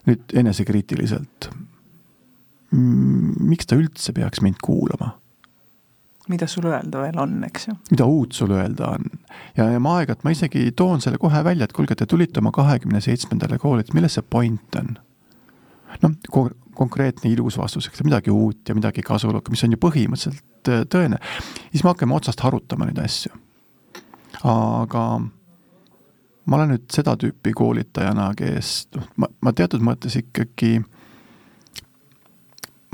[0.06, 1.48] nüüd enesekriitiliselt,
[2.70, 5.16] miks ta üldse peaks mind kuulama
[6.28, 7.76] mida sul öelda veel on, eks ju.
[7.90, 9.10] mida uut sul öelda on.
[9.56, 12.52] ja, ja ma aeg-ajalt, ma isegi toon selle kohe välja, et kuulge, te tulite oma
[12.54, 14.96] kahekümne seitsmendale kooli, et milles see point on?
[16.02, 20.84] noh, konkreetne ilus vastus, eks midagi uut ja midagi kasulikku, mis on ju põhimõtteliselt äh,
[20.92, 21.20] tõene.
[21.70, 23.32] siis me hakkame otsast harutama neid asju.
[24.44, 25.06] aga
[26.46, 30.78] ma olen nüüd seda tüüpi koolitajana, kes noh, ma, ma teatud mõttes ikkagi,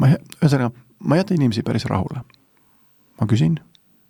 [0.01, 2.25] ma, ühesõnaga, ma ei jäta inimesi päris rahule.
[3.23, 3.61] Ma küsin,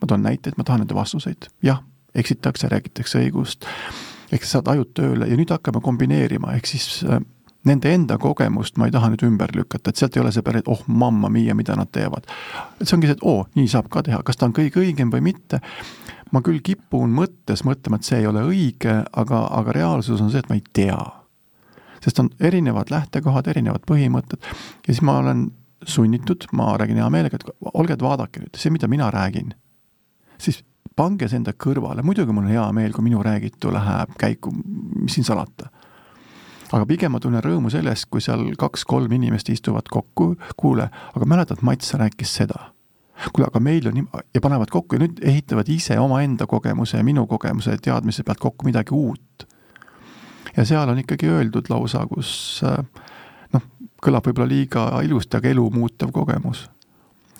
[0.00, 1.82] ma toon näiteid, ma tahan nende vastuseid, jah,
[2.16, 3.68] eksitakse, räägitakse õigust,
[4.32, 7.20] ehk saad ajud tööle ja nüüd hakkame kombineerima, ehk siis äh,
[7.68, 10.64] nende enda kogemust ma ei taha nüüd ümber lükata, et sealt ei ole see päris,
[10.66, 12.26] oh mamma mia, mida nad teevad.
[12.80, 15.12] et see ongi see, et oo, nii saab ka teha, kas ta on kõige õigem
[15.12, 15.60] või mitte,
[16.32, 20.42] ma küll kipun mõttes mõtlema, et see ei ole õige, aga, aga reaalsus on see,
[20.42, 21.00] et ma ei tea.
[22.02, 24.42] sest on erinevad lähtekohad, erinevad põhimõtted.
[24.42, 25.52] Ja siis ma olen
[25.88, 29.54] sunnitud, ma räägin hea meelega, et olge, et vaadake nüüd, see, mida mina räägin,
[30.42, 30.62] siis
[30.96, 35.16] pange see enda kõrvale, muidugi mul on hea meel, kui minu räägitu läheb käiku, mis
[35.16, 35.70] siin salata.
[36.72, 41.60] aga pigem ma tunnen rõõmu sellest, kui seal kaks-kolm inimest istuvad kokku, kuule, aga mäletad,
[41.62, 42.72] Mats rääkis seda
[43.32, 47.04] kuule, aga meil on nii, ja panevad kokku ja nüüd ehitavad ise omaenda kogemuse ja
[47.06, 49.46] minu kogemuse ja teadmise pealt kokku midagi uut.
[50.56, 53.11] ja seal on ikkagi öeldud lausa, kus noh,
[54.02, 56.68] kõlab võib-olla liiga ilusti, aga elu muutev kogemus.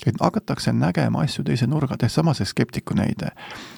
[0.05, 3.29] et hakatakse nägema asju teise nurga, tehes sama see skeptiku näide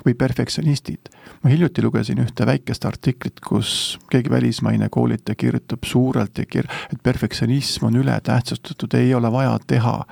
[0.05, 1.09] või perfektsionistid.
[1.43, 7.03] ma hiljuti lugesin ühte väikest artiklit, kus keegi välismaine koolitaja kirjutab suurelt ja kir-, et
[7.03, 10.05] perfektsionism on ületähtsustatud, ei ole vaja teha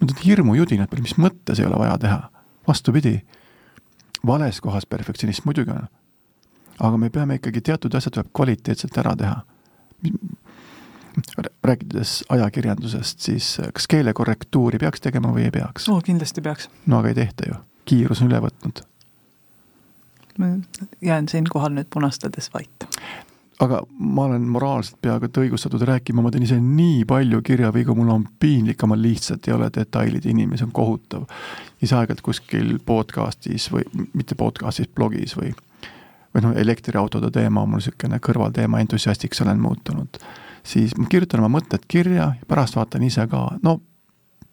[0.00, 2.20] Need on hirmujudinad, mis mõttes ei ole vaja teha.
[2.68, 3.22] vastupidi,
[4.26, 5.88] vales kohas perfektsionism muidugi on.
[6.78, 9.40] aga me peame ikkagi, teatud asjad tuleb kvaliteetselt ära teha.
[11.64, 15.88] Rääkides ajakirjandusest, siis kas keelekorrektuuri peaks tegema või ei peaks?
[15.88, 16.70] oo, kindlasti peaks.
[16.86, 18.82] no aga ei tehta ju, kiirus on üle võtnud.
[20.38, 20.52] ma
[21.00, 22.88] jään siinkohal nüüd punastades vait
[23.58, 28.12] aga ma olen moraalselt peaaegu et õigustatud rääkima, ma teen ise nii palju kirjavigu, mul
[28.14, 31.24] on piinlik, aga ma lihtsalt ei ole detailide inimene, see on kohutav.
[31.80, 35.54] siis aeg-ajalt kuskil podcast'is või mitte podcast'is, blogis või
[36.34, 40.20] või noh, elektriautode teema on mul niisugune kõrvalteema, entusiastiks olen muutunud.
[40.68, 43.78] Siis ma kirjutan oma mõtted kirja ja pärast vaatan ise ka, no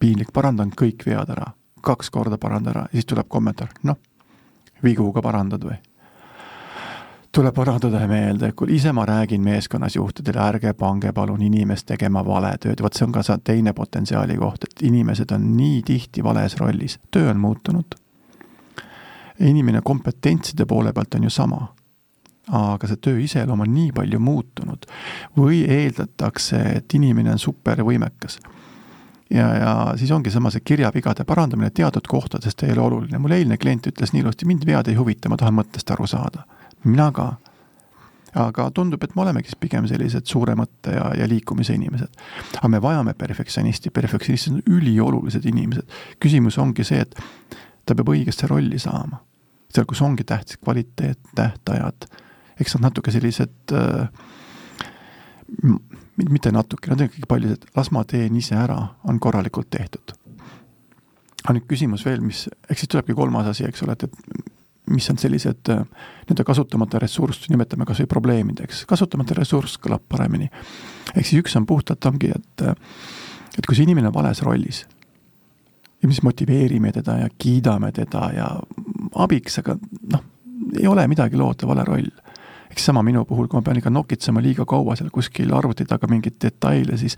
[0.00, 1.50] piinlik, parandan kõik vead ära,
[1.84, 2.86] kaks korda parandan ära.
[2.92, 3.98] Siis tuleb kommentaar, noh,
[4.84, 5.76] vigu ka parandad või?
[7.36, 12.80] Tuleb parandada meelde, kui ise ma räägin meeskonnas juhtidele, ärge pange palun inimest tegema valetööd,
[12.80, 17.30] vot see on ka teine potentsiaali koht, et inimesed on nii tihti vales rollis, töö
[17.30, 18.00] on muutunud.
[19.40, 21.75] inimene kompetentside poole pealt on ju sama.
[22.52, 24.86] Aga see töö iseloom on nii palju muutunud
[25.36, 28.38] või eeldatakse, et inimene on supervõimekas
[29.30, 33.58] ja, ja siis ongi sama see kirjavigade parandamine teatud kohtadest ei ole oluline, mul eilne
[33.58, 36.46] klient ütles nii ilusti, mind vead ei huvita, ma tahan mõttest aru saada
[36.86, 37.36] mina ka.
[38.36, 42.18] aga tundub, et me olemegi pigem sellised suure mõtte ja, ja liikumise inimesed.
[42.58, 45.88] aga me vajame perfektsionisti, perfektsionistid on üliolulised inimesed.
[46.20, 47.16] küsimus ongi see, et
[47.86, 49.22] ta peab õigesse rolli saama.
[49.72, 52.08] seal, kus ongi tähtis kvaliteet, tähtajad,
[52.60, 54.08] eks nad natuke sellised äh,
[56.16, 60.14] mitte natuke, nad on ikkagi palju, et las ma teen ise ära, on korralikult tehtud.
[61.46, 65.06] aga nüüd küsimus veel, mis, eks siis tulebki kolmas asi, eks ole, et, et mis
[65.10, 65.84] on sellised äh,
[66.26, 70.50] nii-öelda kasutamata ressurss, nimetame kas või probleemideks, kasutamata ressurss kõlab paremini.
[71.14, 72.74] ehk siis üks on puhtalt ongi, et, äh,
[73.58, 74.84] et kui see inimene on vales rollis
[76.02, 78.48] ja siis motiveerime teda ja kiidame teda ja
[79.14, 79.76] abiks, aga
[80.12, 80.24] noh,
[80.78, 82.10] ei ole midagi loota, vale roll.
[82.76, 86.08] Eks sama minu puhul, kui ma pean ikka nokitsema liiga kaua seal kuskil arvuti taga
[86.10, 87.16] mingeid detaile, siis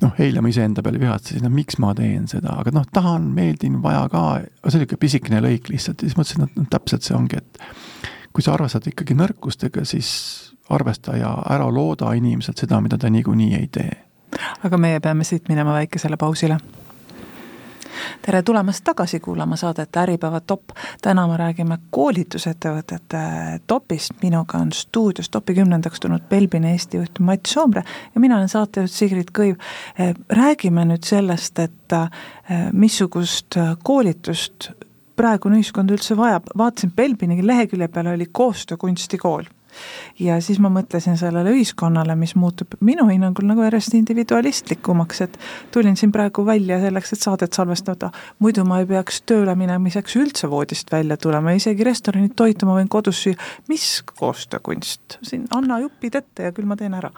[0.00, 3.82] noh, eile ma iseenda peale vihatsesin, no miks ma teen seda, aga noh, tahan, meeldin,
[3.84, 6.00] vaja ka, aga see oli niisugune pisikene lõik lihtsalt.
[6.00, 7.60] Ja siis mõtlesin, et noh, täpselt see ongi, et
[8.32, 10.10] kui sa arvestad ikkagi nõrkustega, siis
[10.72, 13.90] arvesta ja ära looda inimeselt seda, mida ta niikuinii ei tee.
[14.64, 16.58] aga meie peame siit minema väikesele pausile
[18.22, 20.62] tere tulemast tagasi kuulama saadet Äripäeva top.
[21.02, 23.22] täna me räägime koolitusettevõtete
[23.66, 27.84] topist, minuga on stuudios topi kümnendaks tulnud Belbini Eesti juht Mats Soomre
[28.14, 29.56] ja mina olen saatejuht Sigrid Kõiv.
[29.98, 34.70] Eh, räägime nüüd sellest, et eh, missugust koolitust
[35.16, 39.48] praegune ühiskond üldse vajab, vaatasin Belbini lehekülje peal oli koostöökunstikool
[40.18, 45.38] ja siis ma mõtlesin sellele ühiskonnale, mis muutub minu hinnangul nagu järjest individualistlikumaks, et
[45.74, 50.50] tulin siin praegu välja selleks, et saadet salvestada, muidu ma ei peaks tööle minemiseks üldse
[50.50, 53.38] voodist välja tulema, isegi restoranid toitu ma võin kodus süüa,
[53.68, 53.88] mis
[54.18, 57.12] koostöökunst, siin anna jupid ette ja küll ma teen ära.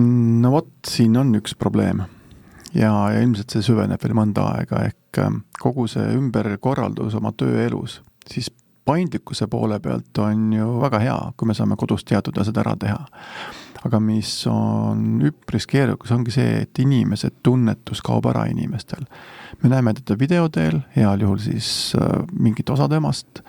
[0.00, 2.04] no vot, siin on üks probleem.
[2.74, 8.00] Ja, ja ilmselt see süveneb veel mõnda aega, ehk ähm, kogu see ümberkorraldus oma tööelus,
[8.26, 8.50] siis
[8.84, 12.98] paindlikkuse poole pealt on ju väga hea, kui me saame kodus teatud asjad ära teha.
[13.84, 19.04] aga mis on üpris keerukas, ongi see, et inimesed, tunnetus kaob ära inimestel.
[19.62, 23.42] me näeme teda video teel, heal juhul siis äh, mingit osa temast,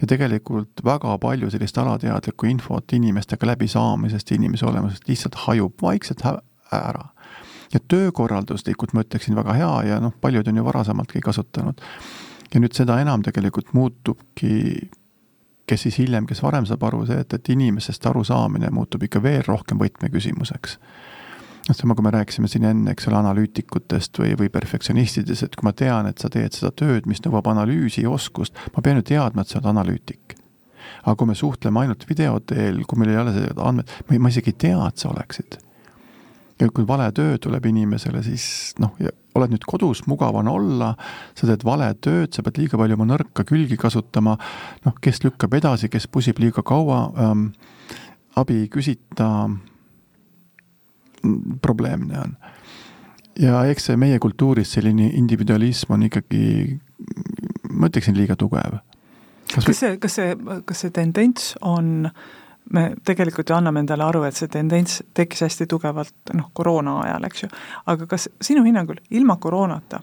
[0.00, 6.24] ja tegelikult väga palju sellist alateadlikku infot inimestega läbisaamisest, inimese olemusest lihtsalt hajub vaikselt
[6.72, 7.08] ära.
[7.72, 11.80] ja töökorralduslikult ma ütleksin väga hea ja noh, paljud on ju varasemaltki kasutanud.
[12.54, 14.90] Ja nüüd seda enam tegelikult muutubki
[15.70, 19.44] kes siis hiljem, kes varem saab aru, see, et, et inimesest arusaamine muutub ikka veel
[19.46, 20.78] rohkem võtmeküsimuseks
[21.68, 25.68] noh, sama kui me rääkisime siin enne, eks ole, analüütikutest või, või perfektsionistidest, et kui
[25.68, 29.06] ma tean, et sa teed seda tööd, mis nõuab analüüsi ja oskust, ma pean ju
[29.12, 30.36] teadma, et sa oled analüütik.
[31.00, 34.50] aga kui me suhtleme ainult video teel, kui meil ei ole seda andmed, ma isegi
[34.50, 35.58] ei tea, et sa oleksid.
[36.60, 38.96] ja kui vale töö tuleb inimesele, siis noh,
[39.38, 40.94] oled nüüd kodus, mugav on olla,
[41.38, 44.36] sa teed vale tööd, sa pead liiga palju oma nõrka külgi kasutama,
[44.86, 47.50] noh, kes lükkab edasi, kes pusib liiga kaua ähm,,
[48.40, 49.28] abi ei küsita
[51.62, 52.36] probleemne on.
[53.40, 56.78] ja eks see meie kultuuris selline individualism on ikkagi,
[57.70, 58.80] ma ütleksin, liiga tugev.
[59.54, 62.10] kas see, kas see, kas see tendents on
[62.70, 67.26] me tegelikult ju anname endale aru, et see tendents tekkis hästi tugevalt noh, koroona ajal,
[67.30, 67.50] eks ju,
[67.90, 70.02] aga kas sinu hinnangul ilma koroonata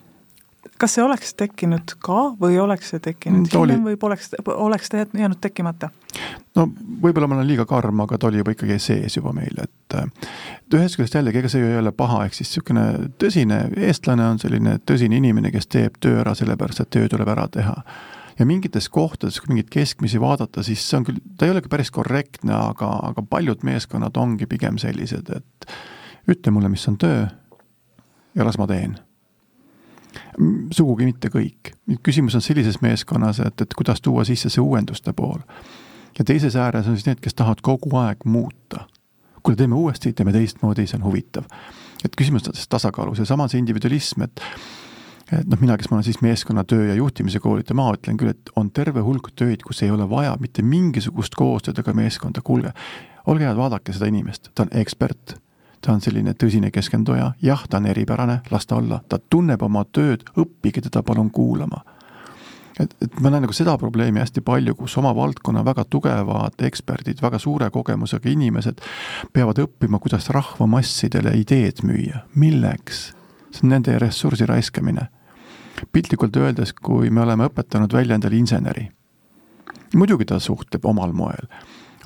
[0.78, 3.94] kas see oleks tekkinud ka või oleks see tekkinud ta hiljem oli...
[3.94, 5.90] või poleks, oleks ta jäänud tekkimata?
[6.58, 6.68] no
[7.04, 10.78] võib-olla ma olen liiga karm, aga ta oli juba ikkagi sees juba meil, et et
[10.78, 12.86] ühest küljest jällegi, ega see ju ei ole paha, ehk siis niisugune
[13.22, 17.48] tõsine eestlane on selline tõsine inimene, kes teeb töö ära sellepärast, et töö tuleb ära
[17.52, 17.78] teha.
[18.40, 21.72] Ja mingites kohtades, kui mingeid keskmisi vaadata, siis see on küll, ta ei ole ka
[21.74, 25.70] päris korrektne, aga, aga paljud meeskonnad ongi pigem sellised, et
[26.30, 27.26] ütle mulle, mis on töö
[28.38, 28.98] ja las ma teen
[30.74, 31.74] sugugi mitte kõik.
[32.04, 35.40] küsimus on sellises meeskonnas, et, et kuidas tuua sisse see uuenduste pool.
[36.20, 38.88] ja teises ääres on siis need, kes tahavad kogu aeg muuta.
[39.44, 41.46] kuule, teeme uuesti, teeme teistmoodi, see on huvitav.
[42.06, 44.42] et küsimus on selles tasakaalus ja samas individualism, et
[45.32, 48.52] et noh, mina, kes ma olen siis meeskonnatöö ja juhtimise koolitaja, ma ütlen küll, et
[48.56, 52.72] on terve hulk töid, kus ei ole vaja mitte mingisugust koostööd ega meeskonda, kuulge,
[53.28, 55.38] olge head, vaadake seda inimest, ta on ekspert.
[55.84, 59.84] Ta on selline tõsine keskenduja, jah, ta on eripärane, las ta olla, ta tunneb oma
[59.94, 61.84] tööd, õppige teda palun kuulama.
[62.80, 67.22] et, et ma näen nagu seda probleemi hästi palju, kus oma valdkonna väga tugevad eksperdid,
[67.22, 68.82] väga suure kogemusega inimesed
[69.34, 73.14] peavad õppima, kuidas rahvamassidele ideed müüa, milleks?
[73.52, 75.08] see on nende ressursi raiskamine.
[75.92, 78.88] Piltlikult öeldes, kui me oleme õpetanud välja endale inseneri,
[79.96, 81.50] muidugi ta suhtleb omal moel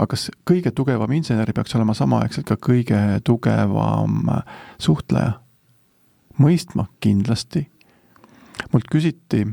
[0.02, 4.30] aga kas kõige tugevam insener peaks olema samaaegselt ka kõige tugevam
[4.82, 5.40] suhtleja?
[6.42, 7.68] mõistma kindlasti.
[8.74, 9.46] mult küsiti,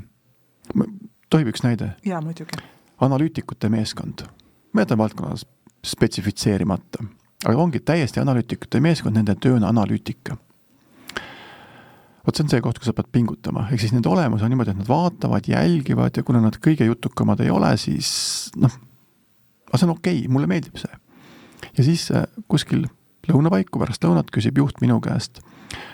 [1.31, 1.93] tohib üks näide?
[2.05, 2.63] jaa, muidugi.
[3.01, 4.25] analüütikute meeskond,
[4.73, 5.45] ma jätan valdkonnas
[5.85, 7.05] spetsifitseerimata,
[7.45, 10.39] aga ongi täiesti analüütikute meeskond, nende töö on analüütika
[12.29, 14.75] vot see on see koht, kus sa pead pingutama, ehk siis nende olemus on niimoodi,
[14.75, 18.11] et nad vaatavad, jälgivad ja kuna nad kõige jutukamad ei ole, siis
[18.61, 18.75] noh,
[19.71, 21.01] aga see on okei okay,, mulle meeldib see.
[21.73, 22.85] ja siis äh, kuskil
[23.29, 25.41] lõunapaiku pärast lõunat küsib juht minu käest,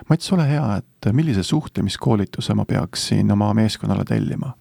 [0.08, 4.52] Mats, ole hea, et millise suhtlemiskoolituse ma peaksin oma meeskonnale tellima.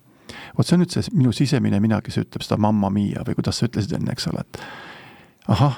[0.57, 3.59] vot see on nüüd see minu sisemine mina, kes ütleb seda mamma mia või kuidas
[3.59, 4.61] sa ütlesid enne, eks ole, et
[5.53, 5.77] ahah,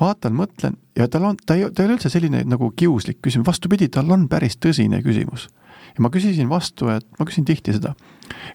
[0.00, 3.46] vaatan, mõtlen ja tal on, ta ei, ta ei ole üldse selline nagu kiuslik küsimus,
[3.48, 5.48] vastupidi, tal on päris tõsine küsimus.
[5.96, 7.94] ja ma küsisin vastu, et ma küsin tihti seda,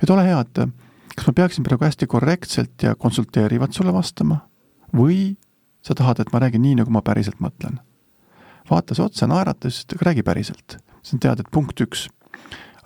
[0.01, 0.65] et ole hea, et
[1.13, 4.41] kas ma peaksin praegu hästi korrektselt ja konsulteerivalt sulle vastama
[4.95, 5.36] või
[5.84, 7.79] sa tahad, et ma räägin nii, nagu ma päriselt mõtlen?
[8.69, 10.77] vaatas otsa, naeratas, ütles, et räägi päriselt.
[11.03, 12.08] siis tead, et punkt üks,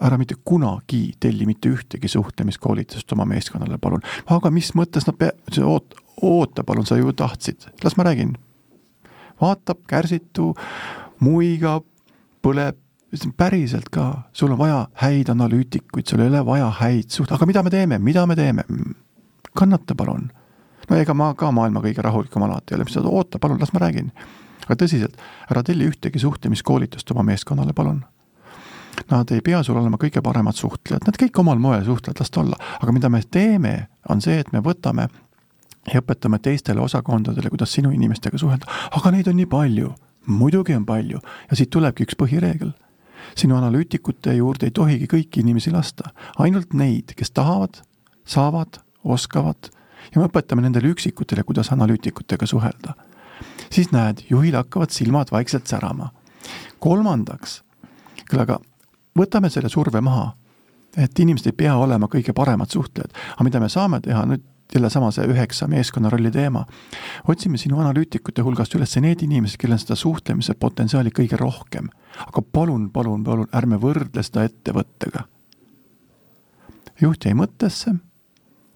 [0.02, 4.02] ära mitte kunagi telli mitte ühtegi suhtlemiskoolitust oma meeskonnale, palun.
[4.26, 8.36] aga mis mõttes nad pea-, oot-, oota palun, sa ju tahtsid, las ma räägin.
[9.42, 10.54] Vaatab kärsitu,
[11.20, 11.86] muigab,
[12.46, 17.32] põleb, ütlesin päriselt ka, sul on vaja häid analüütikuid, sul ei ole vaja häid suht-,
[17.34, 18.66] aga mida me teeme, mida me teeme?
[19.58, 20.28] kannata palun.
[20.90, 23.74] no ega ma ka maailma kõige rahulikum alati ei ole, mis sa, oota palun, las
[23.74, 24.12] ma räägin.
[24.66, 25.18] aga tõsiselt,
[25.52, 28.04] ära telli ühtegi suhtlemiskoolitust oma meeskonnale, palun.
[29.12, 32.42] Nad ei pea sul olema kõige paremad suhtlejad, nad kõik omal moel suhtlevad, las ta
[32.42, 33.74] olla, aga mida me teeme,
[34.10, 35.08] on see, et me võtame
[35.94, 39.94] ja õpetame teistele osakondadele, kuidas sinu inimestega suhelda, aga neid on nii palju.
[40.28, 41.22] Muidugi on palju.
[41.50, 42.74] Ja siit tulebki üks põhireegel.
[43.38, 46.12] Sinu analüütikute juurde ei tohigi kõiki inimesi lasta,
[46.44, 47.80] ainult neid, kes tahavad,
[48.28, 49.70] saavad, oskavad.
[50.12, 52.94] Ja me õpetame nendele üksikutele, kuidas analüütikutega suhelda.
[53.70, 56.12] siis näed, juhil hakkavad silmad vaikselt särama.
[56.80, 57.64] kolmandaks,
[58.30, 58.60] küll aga
[59.20, 60.34] võtame selle surve maha,
[60.98, 64.26] et inimesed ei pea olema kõige paremad suhtlejad, aga mida me saame teha?
[64.26, 64.44] Nüüd
[64.76, 66.66] jällesama see üheksa meeskonnarolli teema.
[67.28, 71.90] otsime sinu analüütikute hulgast üles need inimesed, kellel on seda suhtlemise potentsiaali kõige rohkem.
[72.28, 75.24] aga palun, palun, palun ärme võrdle seda ettevõttega.
[77.02, 77.96] juht jäi mõttesse,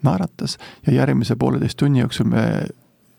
[0.04, 2.46] naeratas ja järgmise pooleteist tunni jooksul me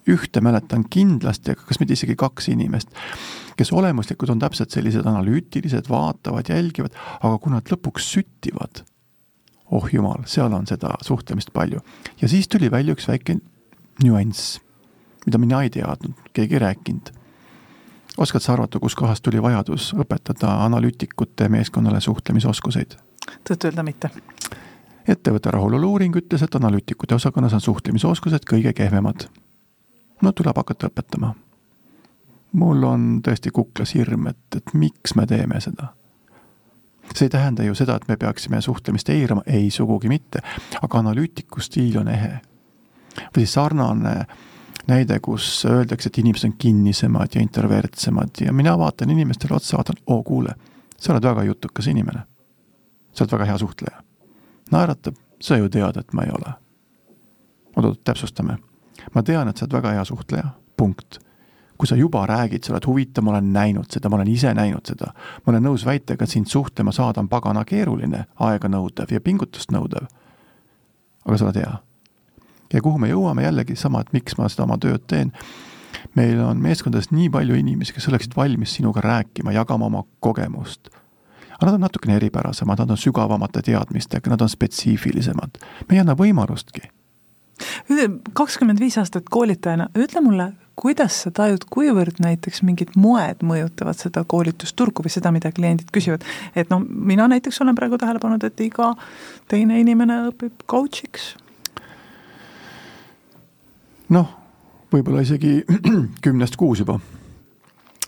[0.09, 2.91] ühte mäletan kindlasti, aga kas mitte isegi kaks inimest,
[3.57, 8.83] kes olemuslikult on täpselt sellised analüütilised, vaatavad, jälgivad, aga kui nad lõpuks süttivad,
[9.73, 11.81] oh jumal, seal on seda suhtlemist palju.
[12.21, 13.39] ja siis tuli välja üks väike
[14.05, 14.61] nüanss,
[15.27, 17.13] mida mina ei teadnud, keegi ei rääkinud.
[18.17, 22.99] oskad sa arvata, kuskohast tuli vajadus õpetada analüütikute meeskonnale suhtlemisoskuseid?
[23.49, 24.11] tõtt-öelda mitte
[25.09, 29.27] ettevõtte rahulolu uuring ütles, et analüütikute osakonnas on suhtlemisoskused kõige kehvemad
[30.23, 31.35] no tuleb hakata õpetama.
[32.53, 35.95] mul on tõesti kuklas hirm, et, et miks me teeme seda.
[37.19, 40.43] See ei tähenda ju seda, et me peaksime suhtlemist eirama, ei sugugi mitte,
[40.83, 42.41] aga analüütiku stiil on ehe.
[43.37, 44.27] või sarnane
[44.89, 50.01] näide, kus öeldakse, et inimesed on kinnisemad ja introvertsemad ja mina vaatan inimestele otsa, vaatan,
[50.07, 50.55] oo kuule,
[50.97, 52.23] sa oled väga jutukas inimene.
[53.13, 54.03] sa oled väga hea suhtleja.
[54.71, 56.55] naeratab, sa ju tead, et ma ei ole.
[57.77, 58.59] oot-oot, täpsustame
[59.15, 61.19] ma tean, et sa oled väga hea suhtleja, punkt.
[61.83, 64.87] Kui sa juba räägid, sa oled huvitav, ma olen näinud seda, ma olen ise näinud
[64.87, 65.09] seda.
[65.43, 70.07] ma olen nõus väitega, et sind suhtlema saada on pagana keeruline, aeganõudev ja pingutust nõudev.
[71.27, 71.73] aga sa oled hea.
[72.73, 75.33] ja kuhu me jõuame jällegi sama, et miks ma seda oma tööd teen
[76.15, 80.89] meil on meeskondades nii palju inimesi, kes oleksid valmis sinuga rääkima, jagama oma kogemust.
[81.51, 85.59] aga nad on natukene eripärasemad, nad on sügavamate teadmistega, nad on spetsiifilisemad.
[85.89, 86.93] me ei anna võimalustki
[88.33, 94.25] kakskümmend viis aastat koolitajana, ütle mulle, kuidas sa tajud, kuivõrd näiteks mingid moed mõjutavad seda
[94.29, 96.25] koolitusturgu või seda, mida kliendid küsivad.
[96.55, 98.93] et noh, mina näiteks olen praegu tähele pannud, et iga
[99.49, 101.35] teine inimene õpib coach'iks.
[104.09, 104.37] noh,
[104.93, 105.61] võib-olla isegi
[106.25, 107.01] kümnest kuus juba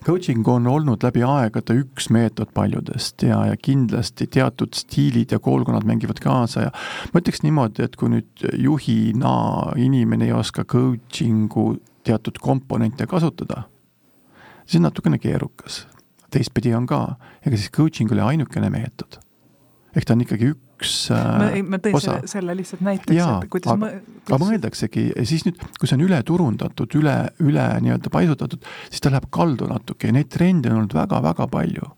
[0.05, 5.87] coaching on olnud läbi aegade üks meetod paljudest ja, ja kindlasti teatud stiilid ja koolkonnad
[5.89, 6.75] mängivad kaasa ja
[7.13, 9.35] ma ütleks niimoodi, et kui nüüd juhina
[9.81, 13.65] inimene ei oska coaching'u teatud komponente kasutada,
[14.65, 15.87] siis on natukene keerukas.
[16.35, 17.15] teistpidi on ka,
[17.47, 19.21] ega siis coaching oli ainukene meetod.
[19.95, 22.17] ehk ta on ikkagi üks ma, ma tõin osa.
[22.17, 24.33] selle, selle lihtsalt näiteks, et kuidas aga, kuidas...
[24.33, 29.29] aga mõeldaksegi, siis nüüd, kui see on ületurundatud, üle, üle nii-öelda paisutatud, siis ta läheb
[29.35, 31.93] kaldu natuke ja neid trende on olnud väga-väga palju.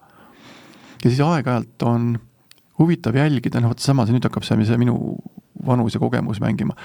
[1.03, 2.15] ja siis aeg-ajalt on
[2.79, 5.17] huvitav jälgida, noh vot samas nüüd hakkab see, see minu
[5.67, 6.77] vanus ja kogemus mängima,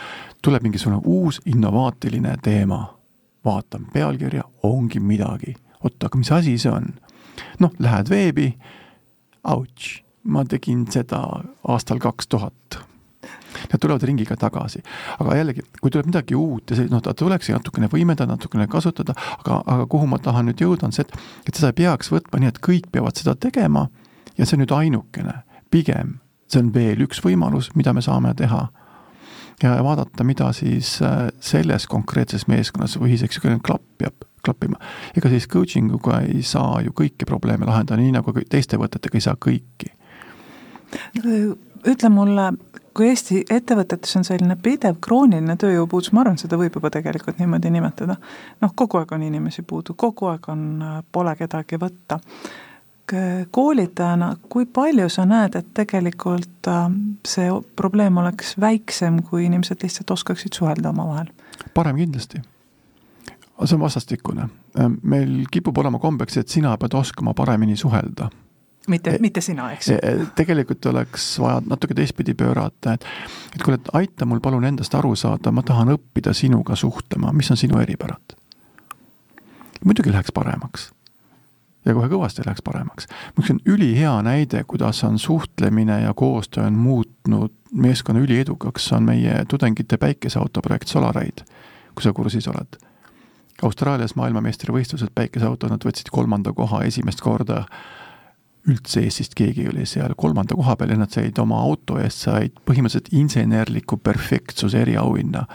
[0.41, 2.86] tuleb mingisugune uus innovaatiline teema,
[3.46, 6.94] vaatan pealkirja, ongi midagi, oot, aga mis asi see on?
[7.60, 8.52] noh, lähed veebi,
[9.50, 11.22] ouch ma tegin seda
[11.68, 12.80] aastal kaks tuhat.
[13.72, 14.82] Nad tulevad ringiga tagasi,
[15.20, 19.14] aga jällegi, kui tuleb midagi uut ja see, noh, ta tulekski natukene võimendada, natukene kasutada,
[19.38, 21.14] aga, aga kuhu ma tahan nüüd jõuda, on see, et,
[21.50, 23.88] et seda ei peaks võtma nii, et kõik peavad seda tegema.
[24.38, 25.42] Ja see on nüüd ainukene,
[25.74, 26.16] pigem
[26.52, 28.66] see on veel üks võimalus, mida me saame teha
[29.64, 34.80] ja vaadata, mida siis äh, selles konkreetses meeskonnas või ühiseks klapp peab klappima.
[35.18, 39.28] ega siis coaching uga ei saa ju kõiki probleeme lahendada, nii nagu teiste võtetega ei
[39.28, 39.91] saa kõiki
[41.88, 42.47] ütle mulle,
[42.93, 47.72] kui Eesti ettevõtetes on selline pidev krooniline tööjõupuudus, ma arvan, seda võib juba tegelikult niimoodi
[47.74, 48.18] nimetada,
[48.62, 50.66] noh, kogu aeg on inimesi puudu, kogu aeg on,
[51.12, 52.20] pole kedagi võtta.
[53.52, 56.86] Koolitajana, kui palju sa näed, et tegelikult äh,
[57.28, 61.32] see probleem oleks väiksem, kui inimesed lihtsalt oskaksid suhelda omavahel?
[61.74, 62.41] parem kindlasti.
[63.66, 64.49] see on vastastikune.
[65.02, 68.30] meil kipub olema kombeks, et sina pead oskama paremini suhelda
[68.88, 69.97] mitte, mitte sina, eks ju.
[70.36, 73.06] tegelikult oleks vaja natuke teistpidi pöörata, et
[73.56, 77.52] et kuule, et aita mul palun endast aru saada, ma tahan õppida sinuga suhtlema, mis
[77.52, 78.38] on sinu eripärad.
[79.86, 80.91] muidugi läheks paremaks.
[81.86, 83.08] Ja kohe kõvasti läheks paremaks.
[83.40, 89.46] üks on ülihea näide, kuidas on suhtlemine ja koostöö on muutnud meeskonna üliedukaks, on meie
[89.50, 91.46] tudengite päikeseautoprojekt Solaride,
[91.96, 92.78] kui sa kursis oled.
[93.64, 97.66] Austraalias maailmameistrivõistlused päikeseautod, nad võtsid kolmanda koha esimest korda
[98.70, 102.58] üldse Eestist keegi oli seal kolmanda koha peal ja nad said oma auto eest, said
[102.68, 105.46] põhimõtteliselt insenerliku perfektsuse eriauhinna.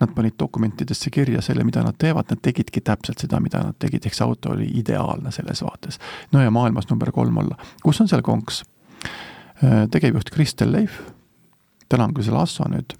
[0.00, 4.04] Nad panid dokumentidesse kirja selle, mida nad teevad, nad tegidki täpselt seda, mida nad tegid,
[4.04, 5.98] ehk see auto oli ideaalne selles vaates.
[6.32, 7.56] no ja maailmas number kolm olla.
[7.82, 8.62] kus on seal konks?
[9.64, 11.00] Äh, tegevjuht Kristel Leif,
[11.88, 12.92] täna on küll seal Asso nüüd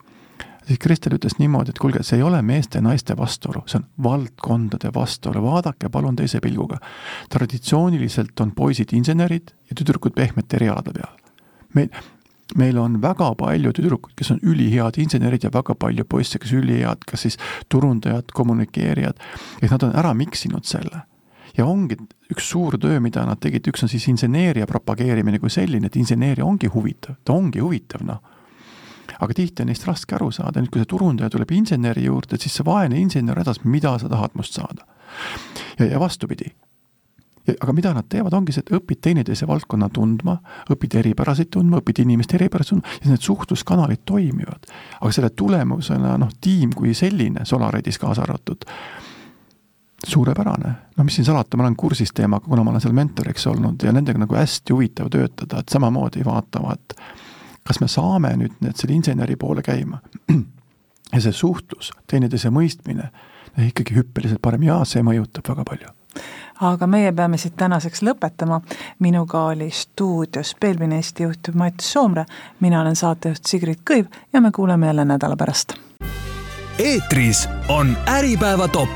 [0.66, 5.42] siis Kristel ütles niimoodi, et kuulge, see ei ole meeste-naiste vastuolu, see on valdkondade vastuolu,
[5.44, 6.78] vaadake palun teise pilguga.
[7.30, 11.14] traditsiooniliselt on poisid insenerid ja tüdrukud pehmete erialade peal.
[11.74, 11.88] meil,
[12.54, 17.02] meil on väga palju tüdrukuid, kes on ülihead insenerid ja väga palju poisse, kes ülihead,
[17.08, 17.38] kas siis
[17.72, 19.18] turundajad, kommunikeerijad,
[19.62, 21.02] et nad on ära miksinud selle.
[21.56, 21.96] Ja ongi
[22.30, 26.44] üks suur töö, mida nad tegid, üks on siis inseneeria propageerimine kui selline, et inseneeria
[26.44, 28.20] ongi huvitav, ta ongi huvitav, noh.
[29.22, 32.58] Aga tihti on neist raske aru saada, nüüd kui see turundaja tuleb inseneri juurde, siis
[32.58, 34.84] see vaene insener hädas, mida sa tahad must saada.
[35.78, 36.50] ja, ja vastupidi
[37.54, 40.36] aga mida nad teevad, ongi see, et õpid teineteise valdkonna tundma,
[40.72, 44.66] õpid eripärasid tundma, õpid inimeste eripärasid tundma ja need suhtluskanalid toimivad.
[45.00, 48.66] aga selle tulemusena noh, tiim kui selline, Solaredis kaasa arvatud,
[50.06, 53.82] suurepärane, no mis siin salata, ma olen kursis teemaga, kuna ma olen seal mentoriks olnud
[53.82, 56.98] ja nendega nagu hästi huvitav töötada, et samamoodi vaatavad,
[57.66, 60.02] kas me saame nüüd need selle inseneri poole käima.
[61.14, 63.10] ja see suhtlus, teineteise mõistmine,
[63.70, 65.94] ikkagi hüppeliselt parem ja see mõjutab väga palju
[66.60, 68.60] aga meie peame siit tänaseks lõpetama.
[68.98, 72.24] minuga oli stuudios Belvin Eesti juht Mats Soomre,
[72.60, 75.74] mina olen saatejuht Sigrid Kõiv ja me kuuleme jälle nädala pärast.
[76.78, 78.88] eetris on Äripäeva top.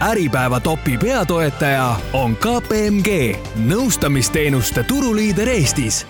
[0.00, 6.06] äripäeva topi peatoetaja on KPMG, nõustamisteenuste turuliider Eestis